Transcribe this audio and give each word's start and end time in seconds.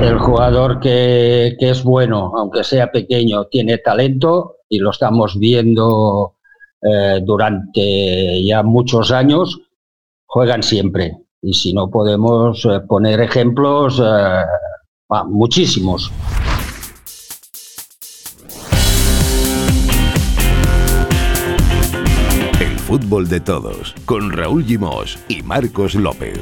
El 0.00 0.16
jugador 0.18 0.78
que, 0.78 1.56
es 1.58 1.82
bueno, 1.82 2.32
aunque 2.36 2.62
sea 2.62 2.92
pequeño, 2.92 3.46
tiene 3.46 3.78
talento 3.78 4.58
y 4.68 4.78
lo 4.78 4.90
estamos 4.90 5.36
viendo 5.38 6.36
eh, 6.80 7.20
durante 7.22 8.44
ya 8.44 8.62
muchos 8.62 9.10
años, 9.10 9.60
juegan 10.24 10.62
siempre. 10.62 11.18
Y 11.42 11.52
si 11.52 11.72
no 11.72 11.90
podemos 11.90 12.64
eh, 12.64 12.80
poner 12.86 13.20
ejemplos, 13.20 14.00
eh, 14.00 14.44
muchísimos. 15.26 16.12
El 22.60 22.78
fútbol 22.78 23.28
de 23.28 23.40
todos, 23.40 23.94
con 24.04 24.30
Raúl 24.30 24.64
Gimós 24.64 25.18
y 25.28 25.42
Marcos 25.42 25.96
López. 25.96 26.38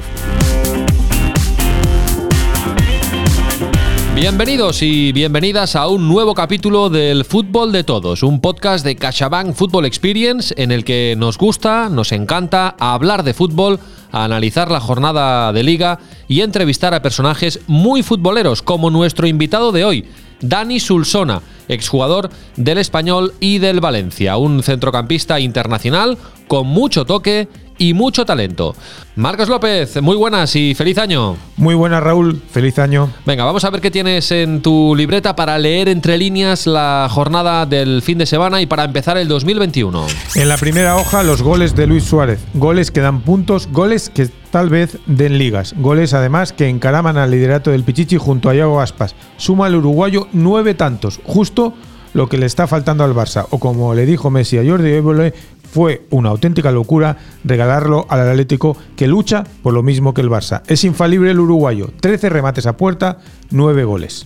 Bienvenidos 4.16 4.80
y 4.80 5.12
bienvenidas 5.12 5.76
a 5.76 5.88
un 5.88 6.08
nuevo 6.08 6.32
capítulo 6.32 6.88
del 6.88 7.26
Fútbol 7.26 7.70
de 7.70 7.84
Todos, 7.84 8.22
un 8.22 8.40
podcast 8.40 8.82
de 8.82 8.96
CaixaBank 8.96 9.52
Football 9.52 9.84
Experience 9.84 10.54
en 10.56 10.72
el 10.72 10.84
que 10.84 11.14
nos 11.18 11.36
gusta, 11.36 11.90
nos 11.90 12.12
encanta 12.12 12.74
hablar 12.78 13.24
de 13.24 13.34
fútbol, 13.34 13.78
analizar 14.12 14.70
la 14.70 14.80
jornada 14.80 15.52
de 15.52 15.62
liga 15.62 15.98
y 16.28 16.40
entrevistar 16.40 16.94
a 16.94 17.02
personajes 17.02 17.60
muy 17.66 18.02
futboleros 18.02 18.62
como 18.62 18.88
nuestro 18.88 19.26
invitado 19.26 19.70
de 19.70 19.84
hoy, 19.84 20.06
Dani 20.40 20.80
Sulsona, 20.80 21.42
exjugador 21.68 22.30
del 22.56 22.78
Español 22.78 23.34
y 23.38 23.58
del 23.58 23.80
Valencia, 23.80 24.38
un 24.38 24.62
centrocampista 24.62 25.40
internacional 25.40 26.16
con 26.48 26.66
mucho 26.66 27.04
toque 27.04 27.48
y 27.78 27.94
mucho 27.94 28.24
talento. 28.24 28.74
Marcos 29.16 29.48
López, 29.48 30.00
muy 30.02 30.16
buenas 30.16 30.54
y 30.56 30.74
feliz 30.74 30.98
año. 30.98 31.36
Muy 31.56 31.74
buenas, 31.74 32.02
Raúl, 32.02 32.42
feliz 32.50 32.78
año. 32.78 33.10
Venga, 33.24 33.44
vamos 33.44 33.64
a 33.64 33.70
ver 33.70 33.80
qué 33.80 33.90
tienes 33.90 34.30
en 34.30 34.60
tu 34.60 34.94
libreta 34.94 35.34
para 35.34 35.58
leer 35.58 35.88
entre 35.88 36.18
líneas 36.18 36.66
la 36.66 37.08
jornada 37.10 37.64
del 37.66 38.02
fin 38.02 38.18
de 38.18 38.26
semana 38.26 38.60
y 38.60 38.66
para 38.66 38.84
empezar 38.84 39.16
el 39.16 39.28
2021. 39.28 40.06
En 40.34 40.48
la 40.48 40.58
primera 40.58 40.96
hoja, 40.96 41.22
los 41.22 41.42
goles 41.42 41.74
de 41.74 41.86
Luis 41.86 42.04
Suárez. 42.04 42.40
Goles 42.54 42.90
que 42.90 43.00
dan 43.00 43.22
puntos, 43.22 43.68
goles 43.72 44.10
que 44.10 44.28
tal 44.50 44.68
vez 44.68 44.98
den 45.06 45.38
ligas. 45.38 45.74
Goles 45.78 46.14
además 46.14 46.52
que 46.52 46.68
encaraman 46.68 47.16
al 47.16 47.30
liderato 47.30 47.70
del 47.70 47.84
Pichichi 47.84 48.18
junto 48.18 48.50
a 48.50 48.54
Iago 48.54 48.80
Aspas. 48.80 49.14
Suma 49.36 49.66
el 49.66 49.76
uruguayo 49.76 50.28
nueve 50.32 50.74
tantos, 50.74 51.20
justo 51.24 51.74
lo 52.16 52.28
que 52.30 52.38
le 52.38 52.46
está 52.46 52.66
faltando 52.66 53.04
al 53.04 53.14
Barça. 53.14 53.46
O 53.50 53.58
como 53.58 53.92
le 53.92 54.06
dijo 54.06 54.30
Messi 54.30 54.56
a 54.56 54.64
Jordi 54.64 54.90
Évole, 54.90 55.34
fue 55.76 56.06
una 56.08 56.30
auténtica 56.30 56.70
locura 56.70 57.18
regalarlo 57.44 58.06
al 58.08 58.26
Atlético 58.26 58.78
que 58.96 59.06
lucha 59.06 59.44
por 59.62 59.74
lo 59.74 59.82
mismo 59.82 60.14
que 60.14 60.22
el 60.22 60.30
Barça. 60.30 60.62
Es 60.68 60.84
infalible 60.84 61.30
el 61.30 61.38
uruguayo, 61.38 61.90
13 62.00 62.30
remates 62.30 62.64
a 62.64 62.78
puerta, 62.78 63.18
9 63.50 63.84
goles. 63.84 64.24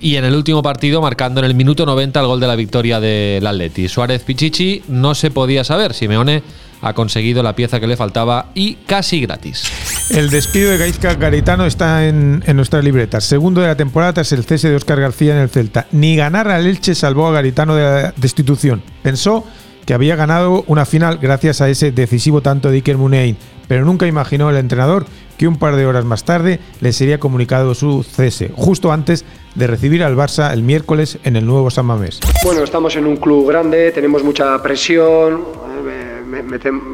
Y 0.00 0.16
en 0.16 0.24
el 0.24 0.34
último 0.34 0.64
partido, 0.64 1.00
marcando 1.00 1.38
en 1.38 1.46
el 1.46 1.54
minuto 1.54 1.86
90 1.86 2.18
el 2.18 2.26
gol 2.26 2.40
de 2.40 2.48
la 2.48 2.56
victoria 2.56 2.98
del 2.98 3.46
Atleti. 3.46 3.88
Suárez 3.88 4.24
Pichichi 4.24 4.82
no 4.88 5.14
se 5.14 5.30
podía 5.30 5.62
saber. 5.62 5.94
Simeone 5.94 6.42
ha 6.82 6.92
conseguido 6.92 7.44
la 7.44 7.54
pieza 7.54 7.78
que 7.78 7.86
le 7.86 7.96
faltaba 7.96 8.50
y 8.56 8.74
casi 8.74 9.20
gratis. 9.20 9.70
El 10.10 10.28
despido 10.28 10.72
de 10.72 10.78
Gaizka 10.78 11.14
Garitano 11.14 11.66
está 11.66 12.08
en, 12.08 12.42
en 12.44 12.56
nuestras 12.56 12.82
libretas. 12.82 13.22
Segundo 13.22 13.60
de 13.60 13.68
la 13.68 13.76
temporada 13.76 14.14
tras 14.14 14.32
el 14.32 14.42
cese 14.42 14.70
de 14.70 14.74
Oscar 14.74 15.00
García 15.00 15.36
en 15.36 15.42
el 15.42 15.50
Celta. 15.50 15.86
Ni 15.92 16.16
ganar 16.16 16.48
al 16.48 16.66
Elche 16.66 16.96
salvó 16.96 17.28
a 17.28 17.32
Garitano 17.32 17.76
de 17.76 17.82
la 17.84 18.14
destitución. 18.16 18.82
Pensó 19.04 19.44
que 19.90 19.94
había 19.94 20.14
ganado 20.14 20.62
una 20.68 20.86
final 20.86 21.18
gracias 21.20 21.60
a 21.60 21.68
ese 21.68 21.90
decisivo 21.90 22.42
tanto 22.42 22.70
de 22.70 22.76
Iker 22.76 22.96
Muniain, 22.96 23.36
pero 23.66 23.84
nunca 23.84 24.06
imaginó 24.06 24.48
el 24.48 24.56
entrenador 24.56 25.04
que 25.36 25.48
un 25.48 25.58
par 25.58 25.74
de 25.74 25.84
horas 25.84 26.04
más 26.04 26.22
tarde 26.22 26.60
le 26.80 26.92
sería 26.92 27.18
comunicado 27.18 27.74
su 27.74 28.04
cese, 28.04 28.52
justo 28.54 28.92
antes 28.92 29.24
de 29.56 29.66
recibir 29.66 30.04
al 30.04 30.14
Barça 30.14 30.52
el 30.52 30.62
miércoles 30.62 31.18
en 31.24 31.34
el 31.34 31.44
nuevo 31.44 31.72
San 31.72 31.86
Mamés. 31.86 32.20
Bueno, 32.44 32.62
estamos 32.62 32.94
en 32.94 33.04
un 33.04 33.16
club 33.16 33.48
grande, 33.48 33.90
tenemos 33.90 34.22
mucha 34.22 34.62
presión, 34.62 35.42
eh, 35.90 36.42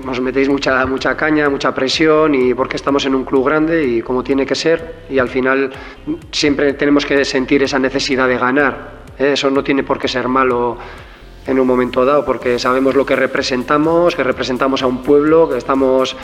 nos 0.03 0.19
metéis 0.23 0.49
mucha, 0.49 0.87
mucha 0.87 1.15
caña, 1.15 1.51
mucha 1.51 1.75
presión 1.75 2.34
y 2.34 2.55
porque 2.55 2.77
estamos 2.77 3.05
en 3.05 3.15
un 3.15 3.27
club 3.27 3.45
grande 3.45 3.87
y 3.87 4.01
como 4.01 4.25
tiene 4.25 4.47
que 4.47 4.55
ser 4.55 5.05
y 5.11 5.19
al 5.19 5.28
final 5.28 5.71
siempre 6.33 6.73
tenemos 6.73 7.05
que 7.05 7.27
sentir 7.27 7.63
esa 7.63 7.78
necesidad 7.78 8.27
de 8.27 8.39
ganar. 8.39 9.05
¿eh? 9.19 9.33
Eso 9.34 9.51
no 9.51 9.63
tiene 9.63 9.83
por 9.83 9.99
qué 9.99 10.09
ser 10.09 10.28
malo 10.28 10.78
en 11.47 11.59
un 11.61 11.67
momento 11.67 12.05
dado, 12.05 12.25
porque 12.25 12.59
sabemos 12.59 12.95
lo 12.95 13.07
que 13.07 13.17
representamos, 13.17 14.15
que 14.15 14.25
representamos 14.25 14.83
a 14.83 14.87
un 14.87 15.03
pueblo, 15.03 15.49
que 15.49 15.59
estamos 15.59 16.17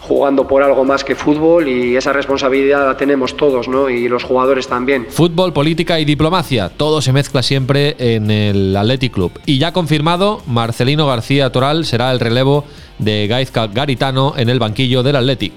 jugando 0.00 0.48
por 0.48 0.62
algo 0.62 0.84
más 0.84 1.04
que 1.04 1.14
fútbol 1.14 1.68
y 1.68 1.96
esa 1.96 2.12
responsabilidad 2.12 2.86
la 2.86 2.96
tenemos 2.96 3.36
todos, 3.36 3.68
¿no? 3.68 3.90
Y 3.90 4.08
los 4.08 4.24
jugadores 4.24 4.66
también. 4.66 5.06
Fútbol, 5.10 5.52
política 5.52 6.00
y 6.00 6.06
diplomacia, 6.06 6.70
todo 6.70 7.02
se 7.02 7.12
mezcla 7.12 7.42
siempre 7.42 7.94
en 7.98 8.30
el 8.30 8.74
Athletic 8.74 9.12
Club. 9.12 9.32
Y 9.44 9.58
ya 9.58 9.72
confirmado, 9.72 10.40
Marcelino 10.46 11.06
García 11.06 11.50
Toral 11.52 11.84
será 11.84 12.10
el 12.10 12.20
relevo 12.20 12.64
de 12.98 13.26
Gaizka 13.26 13.66
Garitano 13.66 14.34
en 14.36 14.48
el 14.48 14.58
banquillo 14.58 15.02
del 15.02 15.16
Athletic. 15.16 15.52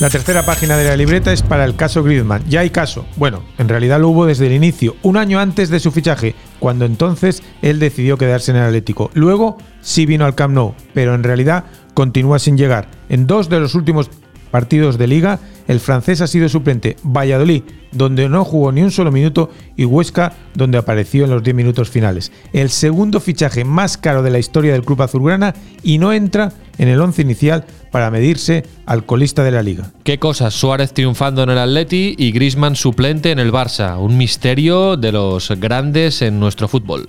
La 0.00 0.08
tercera 0.08 0.46
página 0.46 0.78
de 0.78 0.84
la 0.84 0.96
libreta 0.96 1.30
es 1.30 1.42
para 1.42 1.66
el 1.66 1.76
caso 1.76 2.02
Griezmann. 2.02 2.42
Ya 2.48 2.60
hay 2.60 2.70
caso. 2.70 3.04
Bueno, 3.16 3.42
en 3.58 3.68
realidad 3.68 4.00
lo 4.00 4.08
hubo 4.08 4.24
desde 4.24 4.46
el 4.46 4.52
inicio, 4.54 4.96
un 5.02 5.18
año 5.18 5.38
antes 5.38 5.68
de 5.68 5.78
su 5.78 5.92
fichaje, 5.92 6.34
cuando 6.60 6.84
entonces 6.84 7.42
él 7.62 7.80
decidió 7.80 8.16
quedarse 8.16 8.52
en 8.52 8.58
el 8.58 8.64
Atlético. 8.64 9.10
Luego 9.14 9.58
sí 9.80 10.06
vino 10.06 10.24
al 10.24 10.36
Camp 10.36 10.54
Nou, 10.54 10.74
pero 10.94 11.14
en 11.14 11.24
realidad 11.24 11.64
continúa 11.94 12.38
sin 12.38 12.56
llegar. 12.56 12.88
En 13.08 13.26
dos 13.26 13.48
de 13.48 13.58
los 13.58 13.74
últimos 13.74 14.10
partidos 14.50 14.98
de 14.98 15.06
liga, 15.06 15.38
el 15.68 15.80
francés 15.80 16.20
ha 16.20 16.26
sido 16.26 16.48
suplente 16.48 16.96
Valladolid, 17.02 17.62
donde 17.92 18.28
no 18.28 18.44
jugó 18.44 18.72
ni 18.72 18.82
un 18.82 18.90
solo 18.90 19.10
minuto, 19.12 19.50
y 19.76 19.84
Huesca, 19.84 20.32
donde 20.54 20.78
apareció 20.78 21.24
en 21.24 21.30
los 21.30 21.42
10 21.42 21.56
minutos 21.56 21.90
finales. 21.90 22.32
El 22.52 22.70
segundo 22.70 23.20
fichaje 23.20 23.64
más 23.64 23.96
caro 23.96 24.22
de 24.22 24.30
la 24.30 24.38
historia 24.38 24.72
del 24.72 24.84
club 24.84 25.02
azulgrana 25.02 25.54
y 25.82 25.98
no 25.98 26.12
entra 26.12 26.52
en 26.78 26.88
el 26.88 27.00
once 27.00 27.22
inicial 27.22 27.64
para 27.90 28.10
medirse 28.10 28.64
al 28.86 29.04
colista 29.04 29.44
de 29.44 29.50
la 29.50 29.62
liga. 29.62 29.90
Qué 30.04 30.18
cosas, 30.18 30.54
Suárez 30.54 30.92
triunfando 30.92 31.42
en 31.42 31.50
el 31.50 31.58
Atleti 31.58 32.14
y 32.16 32.32
Griezmann 32.32 32.76
suplente 32.76 33.30
en 33.30 33.38
el 33.38 33.52
Barça, 33.52 33.98
un 33.98 34.16
misterio 34.16 34.96
de 34.96 35.12
los 35.12 35.50
grandes 35.58 36.22
en 36.22 36.40
nuestro 36.40 36.68
fútbol. 36.68 37.06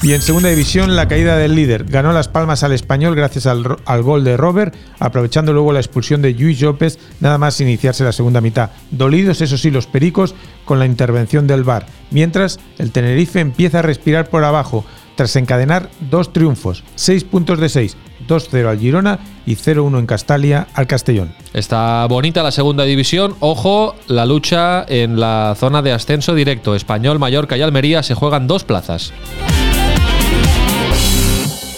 Y 0.00 0.12
en 0.12 0.22
segunda 0.22 0.48
división, 0.48 0.94
la 0.94 1.08
caída 1.08 1.36
del 1.36 1.56
líder. 1.56 1.84
Ganó 1.84 2.12
las 2.12 2.28
palmas 2.28 2.62
al 2.62 2.72
español 2.72 3.16
gracias 3.16 3.46
al, 3.46 4.02
gol 4.02 4.22
de 4.22 4.36
Robert, 4.36 4.74
aprovechando 5.00 5.52
luego 5.52 5.72
la 5.72 5.80
expulsión 5.80 6.22
de 6.22 6.34
Luis 6.34 6.60
López, 6.60 7.00
nada 7.18 7.36
más 7.36 7.60
iniciarse 7.60 8.04
la 8.04 8.12
segunda 8.12 8.40
mitad. 8.40 8.70
Dolidos, 8.92 9.40
eso 9.40 9.58
sí, 9.58 9.72
los 9.72 9.88
pericos 9.88 10.36
con 10.64 10.78
la 10.78 10.86
intervención 10.86 11.48
del 11.48 11.64
VAR. 11.64 11.86
Mientras, 12.12 12.60
el 12.78 12.92
Tenerife 12.92 13.40
empieza 13.40 13.80
a 13.80 13.82
respirar 13.82 14.30
por 14.30 14.44
abajo, 14.44 14.84
tras 15.16 15.34
encadenar 15.34 15.90
dos 15.98 16.32
triunfos, 16.32 16.84
seis 16.94 17.24
puntos 17.24 17.58
de 17.58 17.68
seis, 17.68 17.96
2-0 18.28 18.68
al 18.68 18.78
Girona 18.78 19.18
y 19.46 19.56
0-1 19.56 19.98
en 19.98 20.06
Castalia 20.06 20.68
al 20.74 20.86
Castellón. 20.86 21.34
Está 21.52 22.06
bonita 22.06 22.44
la 22.44 22.52
segunda 22.52 22.84
división. 22.84 23.34
Ojo, 23.40 23.96
la 24.06 24.26
lucha 24.26 24.84
en 24.88 25.18
la 25.18 25.56
zona 25.58 25.82
de 25.82 25.90
ascenso 25.90 26.36
directo. 26.36 26.76
Español, 26.76 27.18
Mallorca 27.18 27.56
y 27.56 27.62
Almería 27.62 28.04
se 28.04 28.14
juegan 28.14 28.46
dos 28.46 28.62
plazas. 28.62 29.12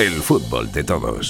El 0.01 0.23
fútbol 0.23 0.73
de 0.73 0.83
todos. 0.83 1.29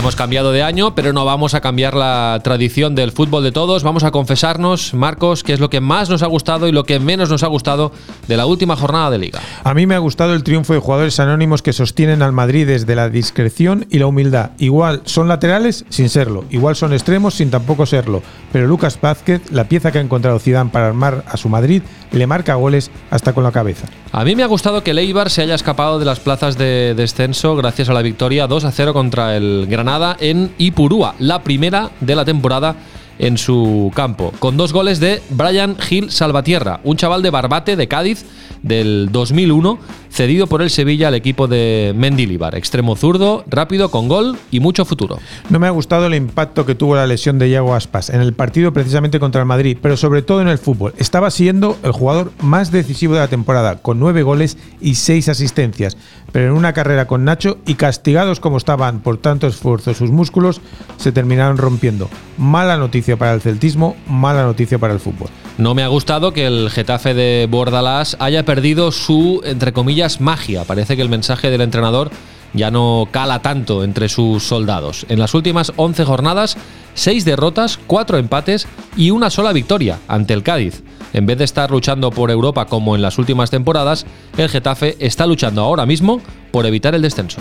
Hemos 0.00 0.16
cambiado 0.16 0.50
de 0.50 0.62
año, 0.62 0.94
pero 0.94 1.12
no 1.12 1.26
vamos 1.26 1.52
a 1.52 1.60
cambiar 1.60 1.92
la 1.92 2.40
tradición 2.42 2.94
del 2.94 3.12
fútbol 3.12 3.44
de 3.44 3.52
todos. 3.52 3.82
Vamos 3.82 4.02
a 4.02 4.10
confesarnos, 4.10 4.94
Marcos, 4.94 5.44
qué 5.44 5.52
es 5.52 5.60
lo 5.60 5.68
que 5.68 5.82
más 5.82 6.08
nos 6.08 6.22
ha 6.22 6.26
gustado 6.26 6.66
y 6.66 6.72
lo 6.72 6.84
que 6.84 6.98
menos 6.98 7.28
nos 7.28 7.42
ha 7.42 7.48
gustado 7.48 7.92
de 8.26 8.38
la 8.38 8.46
última 8.46 8.76
jornada 8.76 9.10
de 9.10 9.18
liga. 9.18 9.40
A 9.62 9.74
mí 9.74 9.86
me 9.86 9.94
ha 9.94 9.98
gustado 9.98 10.32
el 10.32 10.42
triunfo 10.42 10.72
de 10.72 10.78
jugadores 10.78 11.20
anónimos 11.20 11.60
que 11.60 11.74
sostienen 11.74 12.22
al 12.22 12.32
Madrid 12.32 12.66
desde 12.66 12.94
la 12.94 13.10
discreción 13.10 13.86
y 13.90 13.98
la 13.98 14.06
humildad. 14.06 14.52
Igual 14.56 15.02
son 15.04 15.28
laterales 15.28 15.84
sin 15.90 16.08
serlo, 16.08 16.46
igual 16.48 16.76
son 16.76 16.94
extremos 16.94 17.34
sin 17.34 17.50
tampoco 17.50 17.84
serlo. 17.84 18.22
Pero 18.52 18.66
Lucas 18.66 18.98
Vázquez, 18.98 19.50
la 19.50 19.68
pieza 19.68 19.92
que 19.92 19.98
ha 19.98 20.02
encontrado 20.02 20.38
Zidane 20.38 20.70
para 20.70 20.86
armar 20.86 21.26
a 21.28 21.36
su 21.36 21.50
Madrid, 21.50 21.82
le 22.10 22.26
marca 22.26 22.54
goles 22.54 22.90
hasta 23.10 23.34
con 23.34 23.44
la 23.44 23.52
cabeza. 23.52 23.86
A 24.12 24.24
mí 24.24 24.34
me 24.34 24.42
ha 24.42 24.46
gustado 24.46 24.82
que 24.82 24.92
Leibar 24.92 25.30
se 25.30 25.42
haya 25.42 25.54
escapado 25.54 26.00
de 26.00 26.04
las 26.04 26.18
plazas 26.18 26.58
de 26.58 26.94
descenso 26.96 27.54
gracias 27.54 27.88
a 27.88 27.92
la 27.92 28.02
victoria 28.02 28.48
2 28.48 28.64
a 28.64 28.72
0 28.72 28.92
contra 28.92 29.36
el 29.36 29.68
Granada 29.68 30.16
en 30.18 30.50
Ipurúa, 30.58 31.14
la 31.20 31.44
primera 31.44 31.90
de 32.00 32.16
la 32.16 32.24
temporada 32.24 32.74
en 33.20 33.36
su 33.38 33.92
campo, 33.94 34.32
con 34.38 34.56
dos 34.56 34.72
goles 34.72 34.98
de 34.98 35.22
Brian 35.30 35.76
Gil 35.78 36.10
Salvatierra, 36.10 36.80
un 36.84 36.96
chaval 36.96 37.22
de 37.22 37.30
Barbate 37.30 37.76
de 37.76 37.86
Cádiz 37.86 38.24
del 38.62 39.08
2001, 39.12 39.78
cedido 40.10 40.46
por 40.46 40.62
el 40.62 40.70
Sevilla 40.70 41.08
al 41.08 41.14
equipo 41.14 41.46
de 41.46 41.92
Mendilibar, 41.96 42.54
extremo 42.54 42.96
zurdo, 42.96 43.44
rápido, 43.46 43.90
con 43.90 44.08
gol 44.08 44.38
y 44.50 44.60
mucho 44.60 44.84
futuro. 44.84 45.18
No 45.48 45.58
me 45.58 45.66
ha 45.66 45.70
gustado 45.70 46.06
el 46.06 46.14
impacto 46.14 46.66
que 46.66 46.74
tuvo 46.74 46.96
la 46.96 47.06
lesión 47.06 47.38
de 47.38 47.48
Iago 47.48 47.74
Aspas 47.74 48.10
en 48.10 48.20
el 48.20 48.32
partido 48.32 48.72
precisamente 48.72 49.20
contra 49.20 49.40
el 49.40 49.46
Madrid, 49.46 49.78
pero 49.80 49.96
sobre 49.96 50.22
todo 50.22 50.40
en 50.40 50.48
el 50.48 50.58
fútbol. 50.58 50.94
Estaba 50.98 51.30
siendo 51.30 51.78
el 51.82 51.92
jugador 51.92 52.32
más 52.40 52.70
decisivo 52.72 53.14
de 53.14 53.20
la 53.20 53.28
temporada, 53.28 53.76
con 53.76 54.00
nueve 54.00 54.22
goles 54.22 54.58
y 54.80 54.94
seis 54.94 55.28
asistencias, 55.28 55.96
pero 56.32 56.46
en 56.46 56.52
una 56.52 56.72
carrera 56.72 57.06
con 57.06 57.24
Nacho 57.24 57.58
y 57.66 57.74
castigados 57.74 58.40
como 58.40 58.56
estaban 58.56 59.00
por 59.00 59.18
tanto 59.18 59.46
esfuerzo 59.46 59.94
sus 59.94 60.10
músculos, 60.10 60.60
se 60.96 61.12
terminaron 61.12 61.56
rompiendo. 61.56 62.08
Mala 62.36 62.76
noticia 62.76 63.09
para 63.16 63.34
el 63.34 63.40
celtismo, 63.40 63.96
mala 64.06 64.42
noticia 64.42 64.78
para 64.78 64.92
el 64.92 65.00
fútbol. 65.00 65.28
No 65.58 65.74
me 65.74 65.82
ha 65.82 65.88
gustado 65.88 66.32
que 66.32 66.46
el 66.46 66.70
Getafe 66.70 67.14
de 67.14 67.46
Bordalás 67.50 68.16
haya 68.20 68.44
perdido 68.44 68.92
su, 68.92 69.40
entre 69.44 69.72
comillas, 69.72 70.20
magia. 70.20 70.64
Parece 70.64 70.96
que 70.96 71.02
el 71.02 71.08
mensaje 71.08 71.50
del 71.50 71.60
entrenador 71.60 72.10
ya 72.52 72.70
no 72.70 73.08
cala 73.10 73.42
tanto 73.42 73.84
entre 73.84 74.08
sus 74.08 74.42
soldados. 74.42 75.06
En 75.08 75.18
las 75.18 75.34
últimas 75.34 75.72
11 75.76 76.04
jornadas, 76.04 76.56
6 76.94 77.24
derrotas, 77.24 77.78
4 77.86 78.18
empates 78.18 78.66
y 78.96 79.10
una 79.10 79.30
sola 79.30 79.52
victoria 79.52 79.98
ante 80.08 80.34
el 80.34 80.42
Cádiz. 80.42 80.82
En 81.12 81.26
vez 81.26 81.38
de 81.38 81.44
estar 81.44 81.70
luchando 81.70 82.10
por 82.10 82.30
Europa 82.30 82.66
como 82.66 82.94
en 82.96 83.02
las 83.02 83.18
últimas 83.18 83.50
temporadas, 83.50 84.06
el 84.36 84.48
Getafe 84.48 84.96
está 84.98 85.26
luchando 85.26 85.62
ahora 85.62 85.86
mismo 85.86 86.20
por 86.50 86.66
evitar 86.66 86.94
el 86.94 87.02
descenso. 87.02 87.40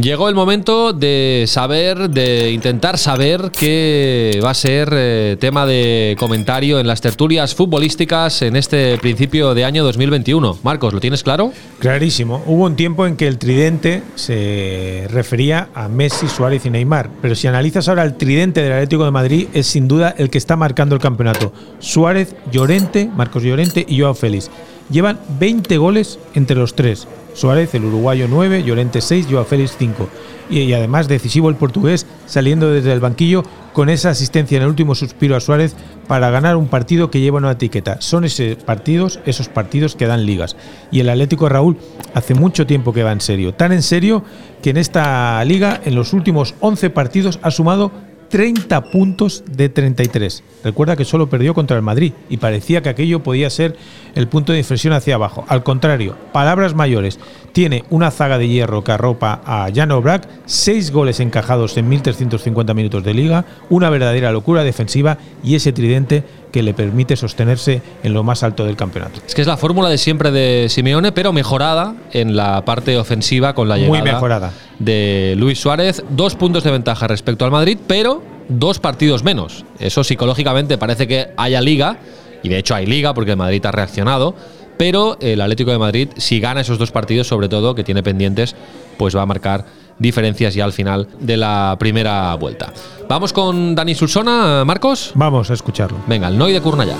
Llegó 0.00 0.28
el 0.28 0.36
momento 0.36 0.92
de 0.92 1.46
saber, 1.48 2.08
de 2.08 2.52
intentar 2.52 2.98
saber 2.98 3.50
qué 3.50 4.40
va 4.44 4.50
a 4.50 4.54
ser 4.54 4.90
eh, 4.92 5.36
tema 5.40 5.66
de 5.66 6.14
comentario 6.20 6.78
en 6.78 6.86
las 6.86 7.00
tertulias 7.00 7.52
futbolísticas 7.56 8.42
en 8.42 8.54
este 8.54 8.96
principio 8.98 9.54
de 9.54 9.64
año 9.64 9.82
2021. 9.82 10.58
Marcos, 10.62 10.94
¿lo 10.94 11.00
tienes 11.00 11.24
claro? 11.24 11.52
Clarísimo. 11.80 12.44
Hubo 12.46 12.66
un 12.66 12.76
tiempo 12.76 13.08
en 13.08 13.16
que 13.16 13.26
el 13.26 13.38
tridente 13.38 14.04
se 14.14 15.08
refería 15.10 15.68
a 15.74 15.88
Messi, 15.88 16.28
Suárez 16.28 16.64
y 16.64 16.70
Neymar, 16.70 17.10
pero 17.20 17.34
si 17.34 17.48
analizas 17.48 17.88
ahora 17.88 18.04
el 18.04 18.16
tridente 18.16 18.62
del 18.62 18.74
Atlético 18.74 19.04
de 19.04 19.10
Madrid 19.10 19.48
es 19.52 19.66
sin 19.66 19.88
duda 19.88 20.14
el 20.16 20.30
que 20.30 20.38
está 20.38 20.54
marcando 20.54 20.94
el 20.94 21.00
campeonato. 21.00 21.52
Suárez, 21.80 22.36
Llorente, 22.52 23.10
Marcos 23.16 23.42
Llorente 23.42 23.84
y 23.88 23.98
Joao 23.98 24.14
Félix. 24.14 24.48
Llevan 24.90 25.18
20 25.40 25.76
goles 25.76 26.20
entre 26.34 26.56
los 26.56 26.76
tres. 26.76 27.08
Suárez, 27.38 27.74
el 27.74 27.84
uruguayo 27.84 28.26
9, 28.28 28.64
Llorente 28.64 29.00
6, 29.00 29.28
Joao 29.30 29.44
Félix 29.44 29.76
5. 29.78 30.08
Y, 30.50 30.72
además 30.72 31.08
decisivo 31.08 31.50
el 31.50 31.56
portugués 31.56 32.06
saliendo 32.26 32.70
desde 32.70 32.92
el 32.92 33.00
banquillo 33.00 33.44
con 33.72 33.90
esa 33.90 34.10
asistencia 34.10 34.56
en 34.56 34.62
el 34.62 34.70
último 34.70 34.94
suspiro 34.94 35.36
a 35.36 35.40
Suárez 35.40 35.76
para 36.08 36.30
ganar 36.30 36.56
un 36.56 36.68
partido 36.68 37.10
que 37.10 37.20
lleva 37.20 37.38
una 37.38 37.52
etiqueta. 37.52 38.00
Son 38.00 38.24
esos 38.24 38.56
partidos, 38.56 39.20
esos 39.24 39.48
partidos 39.48 39.94
que 39.94 40.06
dan 40.06 40.26
ligas. 40.26 40.56
Y 40.90 41.00
el 41.00 41.10
Atlético 41.10 41.48
Raúl 41.48 41.76
hace 42.14 42.34
mucho 42.34 42.66
tiempo 42.66 42.92
que 42.92 43.04
va 43.04 43.12
en 43.12 43.20
serio. 43.20 43.54
Tan 43.54 43.72
en 43.72 43.82
serio 43.82 44.24
que 44.62 44.70
en 44.70 44.78
esta 44.78 45.44
liga, 45.44 45.80
en 45.84 45.94
los 45.94 46.12
últimos 46.12 46.54
11 46.60 46.90
partidos, 46.90 47.38
ha 47.42 47.50
sumado 47.50 47.92
30 48.28 48.90
puntos 48.90 49.42
de 49.50 49.68
33. 49.68 50.42
Recuerda 50.64 50.96
que 50.96 51.04
solo 51.04 51.28
perdió 51.28 51.54
contra 51.54 51.76
el 51.76 51.82
Madrid 51.82 52.12
y 52.28 52.36
parecía 52.36 52.82
que 52.82 52.88
aquello 52.88 53.22
podía 53.22 53.50
ser 53.50 53.76
el 54.14 54.28
punto 54.28 54.52
de 54.52 54.58
inflexión 54.58 54.92
hacia 54.92 55.14
abajo. 55.14 55.44
Al 55.48 55.62
contrario, 55.62 56.16
palabras 56.32 56.74
mayores. 56.74 57.18
Tiene 57.52 57.84
una 57.90 58.10
zaga 58.10 58.38
de 58.38 58.48
hierro 58.48 58.84
que 58.84 58.92
arropa 58.92 59.40
a 59.44 59.68
Jan 59.74 59.90
Obrac, 59.92 60.28
seis 60.46 60.90
goles 60.90 61.20
encajados 61.20 61.76
en 61.76 61.90
1.350 61.90 62.74
minutos 62.74 63.02
de 63.02 63.14
liga, 63.14 63.44
una 63.70 63.90
verdadera 63.90 64.32
locura 64.32 64.64
defensiva 64.64 65.18
y 65.42 65.54
ese 65.54 65.72
tridente 65.72 66.24
que 66.52 66.62
le 66.62 66.74
permite 66.74 67.16
sostenerse 67.16 67.82
en 68.02 68.12
lo 68.12 68.22
más 68.22 68.42
alto 68.42 68.64
del 68.64 68.76
campeonato. 68.76 69.20
Es 69.26 69.34
que 69.34 69.42
es 69.42 69.46
la 69.46 69.56
fórmula 69.56 69.88
de 69.88 69.98
siempre 69.98 70.30
de 70.30 70.66
Simeone, 70.68 71.12
pero 71.12 71.32
mejorada 71.32 71.94
en 72.12 72.36
la 72.36 72.64
parte 72.64 72.96
ofensiva 72.96 73.54
con 73.54 73.68
la 73.68 73.76
llegada 73.76 73.98
Muy 73.98 74.02
mejorada. 74.02 74.52
de 74.78 75.34
Luis 75.36 75.60
Suárez. 75.60 76.02
Dos 76.10 76.34
puntos 76.36 76.64
de 76.64 76.70
ventaja 76.70 77.06
respecto 77.06 77.44
al 77.44 77.50
Madrid, 77.50 77.78
pero 77.86 78.22
dos 78.48 78.78
partidos 78.78 79.24
menos. 79.24 79.64
Eso 79.78 80.04
psicológicamente 80.04 80.78
parece 80.78 81.06
que 81.06 81.28
haya 81.36 81.60
liga, 81.60 81.98
y 82.42 82.48
de 82.48 82.58
hecho 82.58 82.74
hay 82.74 82.86
liga 82.86 83.14
porque 83.14 83.32
el 83.32 83.36
Madrid 83.36 83.64
ha 83.66 83.72
reaccionado, 83.72 84.34
pero 84.78 85.18
el 85.20 85.40
Atlético 85.40 85.72
de 85.72 85.78
Madrid, 85.78 86.08
si 86.16 86.40
gana 86.40 86.60
esos 86.60 86.78
dos 86.78 86.92
partidos, 86.92 87.26
sobre 87.26 87.48
todo 87.48 87.74
que 87.74 87.84
tiene 87.84 88.02
pendientes, 88.02 88.54
pues 88.96 89.14
va 89.16 89.22
a 89.22 89.26
marcar 89.26 89.66
diferencias 89.98 90.54
ya 90.54 90.64
al 90.64 90.72
final 90.72 91.08
de 91.20 91.36
la 91.36 91.76
primera 91.78 92.34
vuelta. 92.34 92.72
Vamos 93.08 93.32
con 93.32 93.74
Dani 93.74 93.94
Sulsona, 93.94 94.64
Marcos. 94.64 95.12
Vamos 95.14 95.50
a 95.50 95.54
escucharlo. 95.54 95.98
Venga, 96.06 96.28
el 96.28 96.38
Noi 96.38 96.52
de 96.52 96.60
Curnallá. 96.60 96.96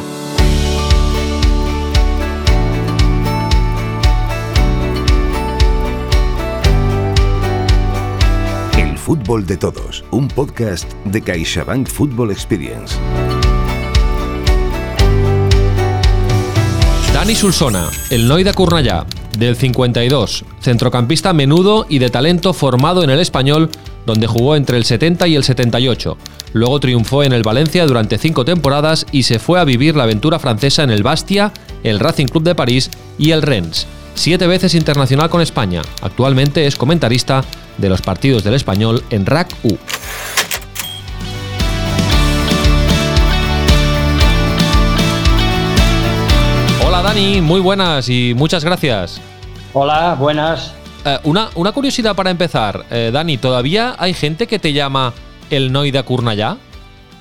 El 8.77 8.97
fútbol 8.97 9.47
de 9.47 9.57
todos, 9.57 10.05
un 10.11 10.29
podcast 10.29 10.93
de 11.05 11.21
CaixaBank 11.23 11.89
Football 11.89 12.31
Experience. 12.31 12.97
Dani 17.29 17.37
Sulsona, 17.37 17.91
el 18.09 18.27
Noi 18.27 18.43
de 18.43 18.55
Curnallá, 18.55 19.05
del 19.37 19.55
52, 19.55 20.47
centrocampista 20.63 21.35
menudo 21.35 21.85
y 21.87 21.99
de 21.99 22.09
talento 22.09 22.55
formado 22.55 23.05
en 23.05 23.11
el 23.11 23.21
español, 23.21 23.69
donde 24.07 24.27
jugó 24.27 24.57
entre 24.57 24.79
el 24.79 24.87
70 24.87 25.29
y 25.29 25.37
el 25.37 25.45
78. 25.45 26.17
Luego 26.55 26.81
triunfó 26.81 27.23
en 27.23 27.35
el 27.35 27.43
Valencia 27.43 27.85
durante 27.85 28.17
cinco 28.17 28.47
temporadas 28.47 29.05
y 29.13 29.25
se 29.25 29.39
fue 29.39 29.61
a 29.61 29.65
vivir 29.65 29.95
la 29.95 30.05
aventura 30.05 30.39
francesa 30.39 30.83
en 30.85 30.89
el 30.89 31.03
Bastia, 31.03 31.53
el 31.85 32.01
Racing 32.01 32.29
Club 32.29 32.45
de 32.45 32.55
París 32.55 32.89
y 33.19 33.33
el 33.33 33.43
Rennes. 33.43 33.87
Siete 34.15 34.47
veces 34.47 34.75
internacional 34.75 35.29
con 35.29 35.43
España. 35.43 35.83
Actualmente 36.01 36.67
es 36.67 36.77
comentarista 36.77 37.45
de 37.77 37.91
los 37.91 38.01
partidos 38.01 38.43
del 38.43 38.55
español 38.55 39.05
en 39.11 39.27
RAC 39.27 39.55
U. 39.65 39.77
Dani, 47.09 47.41
muy 47.41 47.61
buenas 47.61 48.11
y 48.11 48.35
muchas 48.37 48.63
gracias. 48.63 49.19
Hola, 49.73 50.15
buenas. 50.21 50.75
Eh, 51.07 51.17
una, 51.25 51.49
una 51.55 51.73
curiosidad 51.73 52.15
para 52.15 52.31
empezar, 52.31 52.85
Eh, 52.91 53.09
Dani, 53.11 53.39
¿todavía 53.39 53.95
hay 53.99 54.13
gente 54.13 54.47
que 54.47 54.59
te 54.59 54.75
llama 54.75 55.15
el 55.49 55.73
Noida 55.73 56.03
Curnallá? 56.03 56.59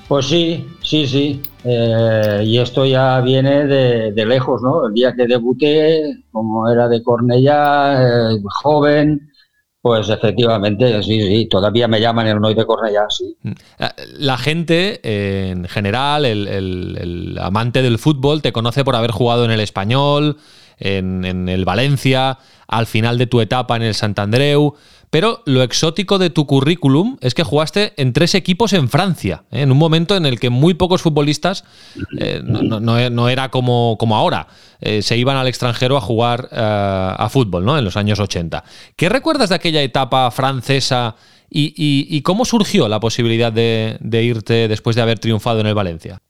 Pues 0.06 0.26
sí, 0.26 0.66
sí, 0.82 1.06
sí. 1.06 1.42
Eh, 1.64 2.42
y 2.44 2.58
esto 2.58 2.84
ya 2.84 3.18
viene 3.22 3.64
de, 3.64 4.12
de 4.12 4.26
lejos, 4.26 4.60
¿no? 4.62 4.88
El 4.88 4.92
día 4.92 5.14
que 5.16 5.26
debuté, 5.26 6.18
como 6.32 6.70
era 6.70 6.86
de 6.86 7.02
Cornellá, 7.02 8.02
eh, 8.02 8.42
joven, 8.62 9.30
pues 9.80 10.08
efectivamente, 10.08 11.02
sí, 11.02 11.20
sí. 11.22 11.46
Todavía 11.46 11.88
me 11.88 12.00
llaman 12.00 12.26
el 12.26 12.40
Noy 12.40 12.54
de 12.54 12.66
Cornellá, 12.66 13.06
sí. 13.08 13.36
Eh, 13.44 13.88
La 14.18 14.36
gente, 14.36 15.00
eh, 15.02 15.50
en 15.50 15.64
general, 15.64 16.24
el, 16.24 17.38
amante 17.40 17.82
del 17.82 17.98
fútbol, 17.98 18.42
te 18.42 18.52
conoce 18.52 18.84
por 18.84 18.96
haber 18.96 19.12
jugado 19.12 19.44
en 19.44 19.50
el 19.50 19.60
Español, 19.60 20.38
en 20.78 21.48
el 21.48 21.64
Valencia, 21.64 22.38
al 22.68 22.86
final 22.86 23.18
de 23.18 23.26
tu 23.26 23.40
etapa 23.40 23.76
en 23.76 23.82
el 23.82 23.94
Santandreu. 23.94 24.74
Pero 25.10 25.42
lo 25.46 25.62
exótico 25.62 26.18
de 26.18 26.28
tu 26.28 26.46
currículum 26.46 27.16
es 27.22 27.32
que 27.32 27.42
jugaste 27.42 27.94
en 27.96 28.12
tres 28.12 28.34
equipos 28.34 28.74
en 28.74 28.90
Francia, 28.90 29.44
¿eh? 29.50 29.62
en 29.62 29.72
un 29.72 29.78
momento 29.78 30.14
en 30.14 30.26
el 30.26 30.38
que 30.38 30.50
muy 30.50 30.74
pocos 30.74 31.00
futbolistas, 31.00 31.64
eh, 32.20 32.42
no, 32.44 33.28
era 33.30 33.48
como, 33.48 33.96
como 33.98 34.16
ahora, 34.16 34.48
eh, 34.80 35.00
se 35.00 35.16
iban 35.16 35.38
al 35.38 35.48
extranjero 35.48 35.96
a 35.96 36.02
jugar 36.02 36.50
a 36.52 37.26
fútbol, 37.30 37.64
¿no? 37.64 37.78
En 37.78 37.86
los 37.86 37.96
años 37.96 38.20
80. 38.20 38.62
¿Qué 38.96 39.08
recuerdas 39.08 39.48
de 39.48 39.54
aquella 39.54 39.80
etapa 39.80 40.30
francesa 40.30 41.16
y 41.50 42.20
cómo 42.20 42.44
surgió 42.44 42.86
la 42.86 43.00
posibilidad 43.00 43.50
de, 43.50 43.96
de 44.00 44.22
irte 44.22 44.68
después 44.68 44.94
de 44.94 45.00
haber 45.00 45.18
triunfado 45.18 45.60
en 45.60 45.68
el 45.68 45.74
Valencia? 45.74 46.20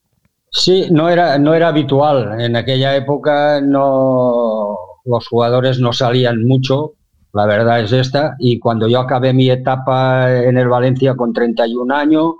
Sí, 0.50 0.87
no 0.90 1.09
era, 1.09 1.38
no 1.38 1.54
era 1.54 1.68
habitual. 1.68 2.40
En 2.40 2.57
aquella 2.57 2.97
época 2.97 3.61
no, 3.61 4.76
los 5.08 5.26
jugadores 5.26 5.80
no 5.80 5.92
salían 5.92 6.44
mucho, 6.44 6.94
la 7.32 7.46
verdad 7.46 7.80
es 7.80 7.92
esta. 7.92 8.36
Y 8.38 8.58
cuando 8.58 8.88
yo 8.88 9.00
acabé 9.00 9.32
mi 9.32 9.50
etapa 9.50 10.32
en 10.32 10.58
el 10.58 10.68
Valencia 10.68 11.14
con 11.14 11.32
31 11.32 11.94
años, 11.94 12.34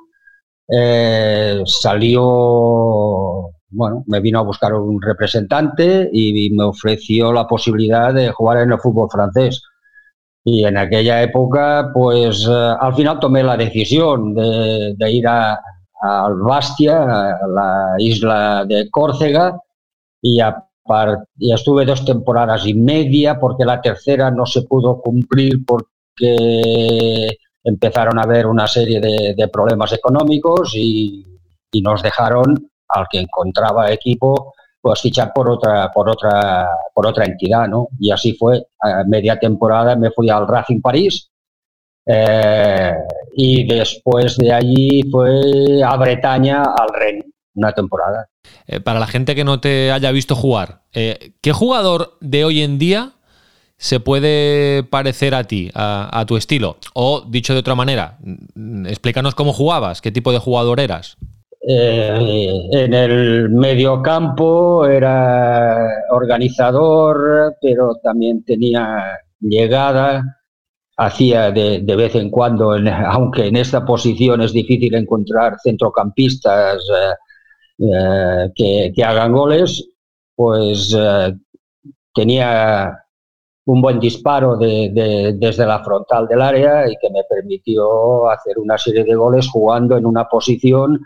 eh, 0.71 1.63
salió, 1.65 3.51
bueno, 3.71 4.05
me 4.07 4.21
vino 4.21 4.39
a 4.39 4.43
buscar 4.43 4.75
un 4.75 5.01
representante 5.01 6.11
y 6.13 6.51
me 6.51 6.65
ofreció 6.65 7.33
la 7.33 7.47
posibilidad 7.47 8.13
de 8.13 8.31
jugar 8.31 8.59
en 8.59 8.73
el 8.73 8.79
fútbol 8.79 9.09
francés. 9.11 9.63
Y 10.45 10.65
en 10.65 10.77
aquella 10.77 11.23
época, 11.23 11.91
pues 11.93 12.47
eh, 12.49 12.75
al 12.81 12.95
final 12.95 13.19
tomé 13.19 13.43
la 13.43 13.57
decisión 13.57 14.35
de, 14.35 15.11
ir 15.11 15.27
a, 15.27 15.59
al 16.01 16.37
Bastia, 16.37 17.03
a 17.03 17.47
la 17.47 17.95
isla 17.99 18.65
de 18.67 18.89
Córcega, 18.91 19.59
y 20.21 20.41
a 20.41 20.68
y 21.37 21.53
estuve 21.53 21.85
dos 21.85 22.05
temporadas 22.05 22.67
y 22.67 22.75
media 22.75 23.39
porque 23.39 23.65
la 23.65 23.81
tercera 23.81 24.31
no 24.31 24.47
se 24.47 24.63
pudo 24.63 25.01
cumplir 25.01 25.65
porque 25.67 27.37
empezaron 27.65 28.19
a 28.19 28.23
haber 28.23 28.47
una 28.47 28.67
serie 28.67 29.01
de, 29.01 29.49
problemas 29.49 29.93
económicos 29.93 30.73
y, 30.75 31.25
nos 31.83 32.03
dejaron 32.03 32.71
al 32.89 33.07
que 33.11 33.21
encontraba 33.21 33.93
equipo 33.93 34.55
pues 34.81 35.01
fichar 35.01 35.33
por 35.35 35.51
otra 35.51 35.91
por 35.93 36.09
otra 36.09 36.67
por 36.95 37.07
otra 37.07 37.27
entidad 37.27 37.69
no 37.69 37.89
y 38.01 38.11
así 38.11 38.33
fue. 38.33 38.67
Media 39.07 39.39
temporada 39.39 39.95
me 39.95 40.11
fui 40.11 40.31
al 40.31 40.49
Racing 40.49 40.81
París 40.81 41.31
eh, 42.07 42.95
y 43.35 43.67
después 43.69 44.39
de 44.39 44.53
allí 44.53 45.03
fue 45.11 45.83
a 45.85 45.95
Bretaña 45.97 46.63
al 46.63 46.89
Rennes 46.95 47.38
una 47.59 47.73
temporada 47.73 48.29
eh, 48.67 48.81
para 48.81 49.01
la 49.01 49.07
gente 49.07 49.35
que 49.35 49.45
no 49.45 49.61
te 49.61 49.91
haya 49.93 50.11
visto 50.11 50.35
jugar, 50.35 50.83
eh, 50.93 51.33
¿qué 51.41 51.53
jugador 51.53 52.17
de 52.21 52.45
hoy 52.45 52.63
en 52.63 52.79
día 52.79 53.13
se 53.77 54.01
puede 54.01 54.83
parecer 54.83 55.35
a 55.35 55.45
ti, 55.45 55.71
a, 55.75 56.25
tu 56.27 56.37
estilo? 56.37 56.77
O, 56.95 57.25
dicho 57.27 57.55
de 57.55 57.61
otra 57.61 57.75
manera, 57.75 58.19
mm, 58.55 58.87
explícanos 58.87 59.35
cómo 59.35 59.53
jugabas, 59.53 60.01
qué 60.01 60.11
tipo 60.11 60.33
de 60.33 60.39
jugador 60.39 60.81
eras. 60.81 61.17
Eh, 61.61 62.69
en 62.73 62.95
el 62.95 63.51
medio 63.51 64.01
campo 64.03 64.87
era 64.87 65.89
organizador, 66.11 67.57
pero 67.61 67.97
también 68.03 68.45
tenía 68.45 69.19
llegada, 69.41 70.23
hacía 70.97 71.51
de, 71.51 71.81
vez 71.97 72.15
en 72.15 72.31
cuando, 72.31 72.73
aunque 73.07 73.47
en 73.47 73.57
esta 73.57 73.85
posición 73.85 74.43
es 74.43 74.53
difícil 74.53 74.95
encontrar 74.95 75.57
centrocampistas 75.63 76.77
eh, 76.77 77.15
que, 77.79 79.05
hagan 79.05 79.33
goles, 79.33 79.89
pues 80.35 80.95
eh, 80.99 81.35
tenía 82.13 83.05
un 83.67 83.83
buen 83.83 84.01
disparo 84.01 84.57
desde 84.57 85.67
la 85.67 85.85
frontal 85.85 86.27
del 86.27 86.41
área 86.41 86.91
y 86.91 86.97
que 87.01 87.11
me 87.11 87.23
permitió 87.29 88.29
hacer 88.31 88.59
una 88.59 88.79
serie 88.79 89.05
de 89.05 89.15
goles 89.15 89.49
jugando 89.49 89.97
en 89.97 90.07
una 90.07 90.25
posición 90.25 91.01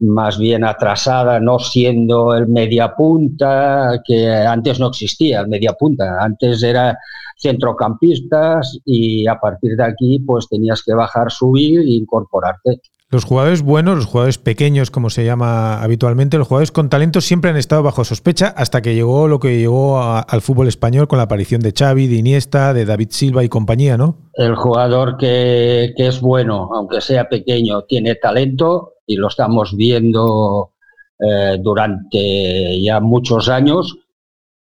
más 0.00 0.36
bien 0.36 0.64
atrasada, 0.64 1.40
no 1.40 1.58
siendo 1.58 2.34
el 2.34 2.48
media 2.48 2.94
punta, 2.94 4.02
que 4.04 4.28
antes 4.28 4.80
no 4.80 4.88
existía 4.88 5.40
el 5.40 5.48
media 5.48 5.72
punta, 5.72 6.18
antes 6.20 6.62
era 6.62 6.98
centrocampistas 7.38 8.78
y 8.84 9.26
a 9.26 9.38
partir 9.38 9.76
de 9.76 9.84
aquí 9.84 10.18
pues 10.20 10.48
tenías 10.48 10.82
que 10.82 10.94
bajar, 10.94 11.30
subir 11.30 11.80
e 11.80 11.92
incorporarte. 11.92 12.80
Los 13.12 13.24
jugadores 13.24 13.60
buenos, 13.60 13.96
los 13.96 14.06
jugadores 14.06 14.38
pequeños, 14.38 14.90
como 14.90 15.10
se 15.10 15.26
llama 15.26 15.82
habitualmente, 15.82 16.38
los 16.38 16.48
jugadores 16.48 16.72
con 16.72 16.88
talento 16.88 17.20
siempre 17.20 17.50
han 17.50 17.58
estado 17.58 17.82
bajo 17.82 18.04
sospecha 18.04 18.48
hasta 18.56 18.80
que 18.80 18.94
llegó 18.94 19.28
lo 19.28 19.38
que 19.38 19.58
llegó 19.58 20.00
al 20.00 20.40
fútbol 20.40 20.66
español 20.66 21.08
con 21.08 21.18
la 21.18 21.24
aparición 21.24 21.60
de 21.60 21.74
Xavi, 21.76 22.06
de 22.06 22.16
Iniesta, 22.16 22.72
de 22.72 22.86
David 22.86 23.08
Silva 23.10 23.44
y 23.44 23.50
compañía, 23.50 23.98
¿no? 23.98 24.16
El 24.32 24.56
jugador 24.56 25.18
que, 25.18 25.92
es 25.94 26.22
bueno, 26.22 26.70
aunque 26.74 27.02
sea 27.02 27.28
pequeño, 27.28 27.82
tiene 27.82 28.14
talento 28.14 28.94
y 29.06 29.16
lo 29.16 29.28
estamos 29.28 29.76
viendo 29.76 30.70
eh, 31.18 31.58
durante 31.60 32.80
ya 32.80 32.98
muchos 33.00 33.50
años, 33.50 33.94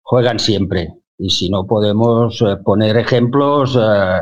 juegan 0.02 0.40
siempre. 0.40 0.94
Y 1.18 1.30
si 1.30 1.50
no 1.50 1.66
podemos 1.66 2.42
eh, 2.42 2.58
poner 2.58 2.98
ejemplos, 2.98 3.80
eh, 3.82 4.20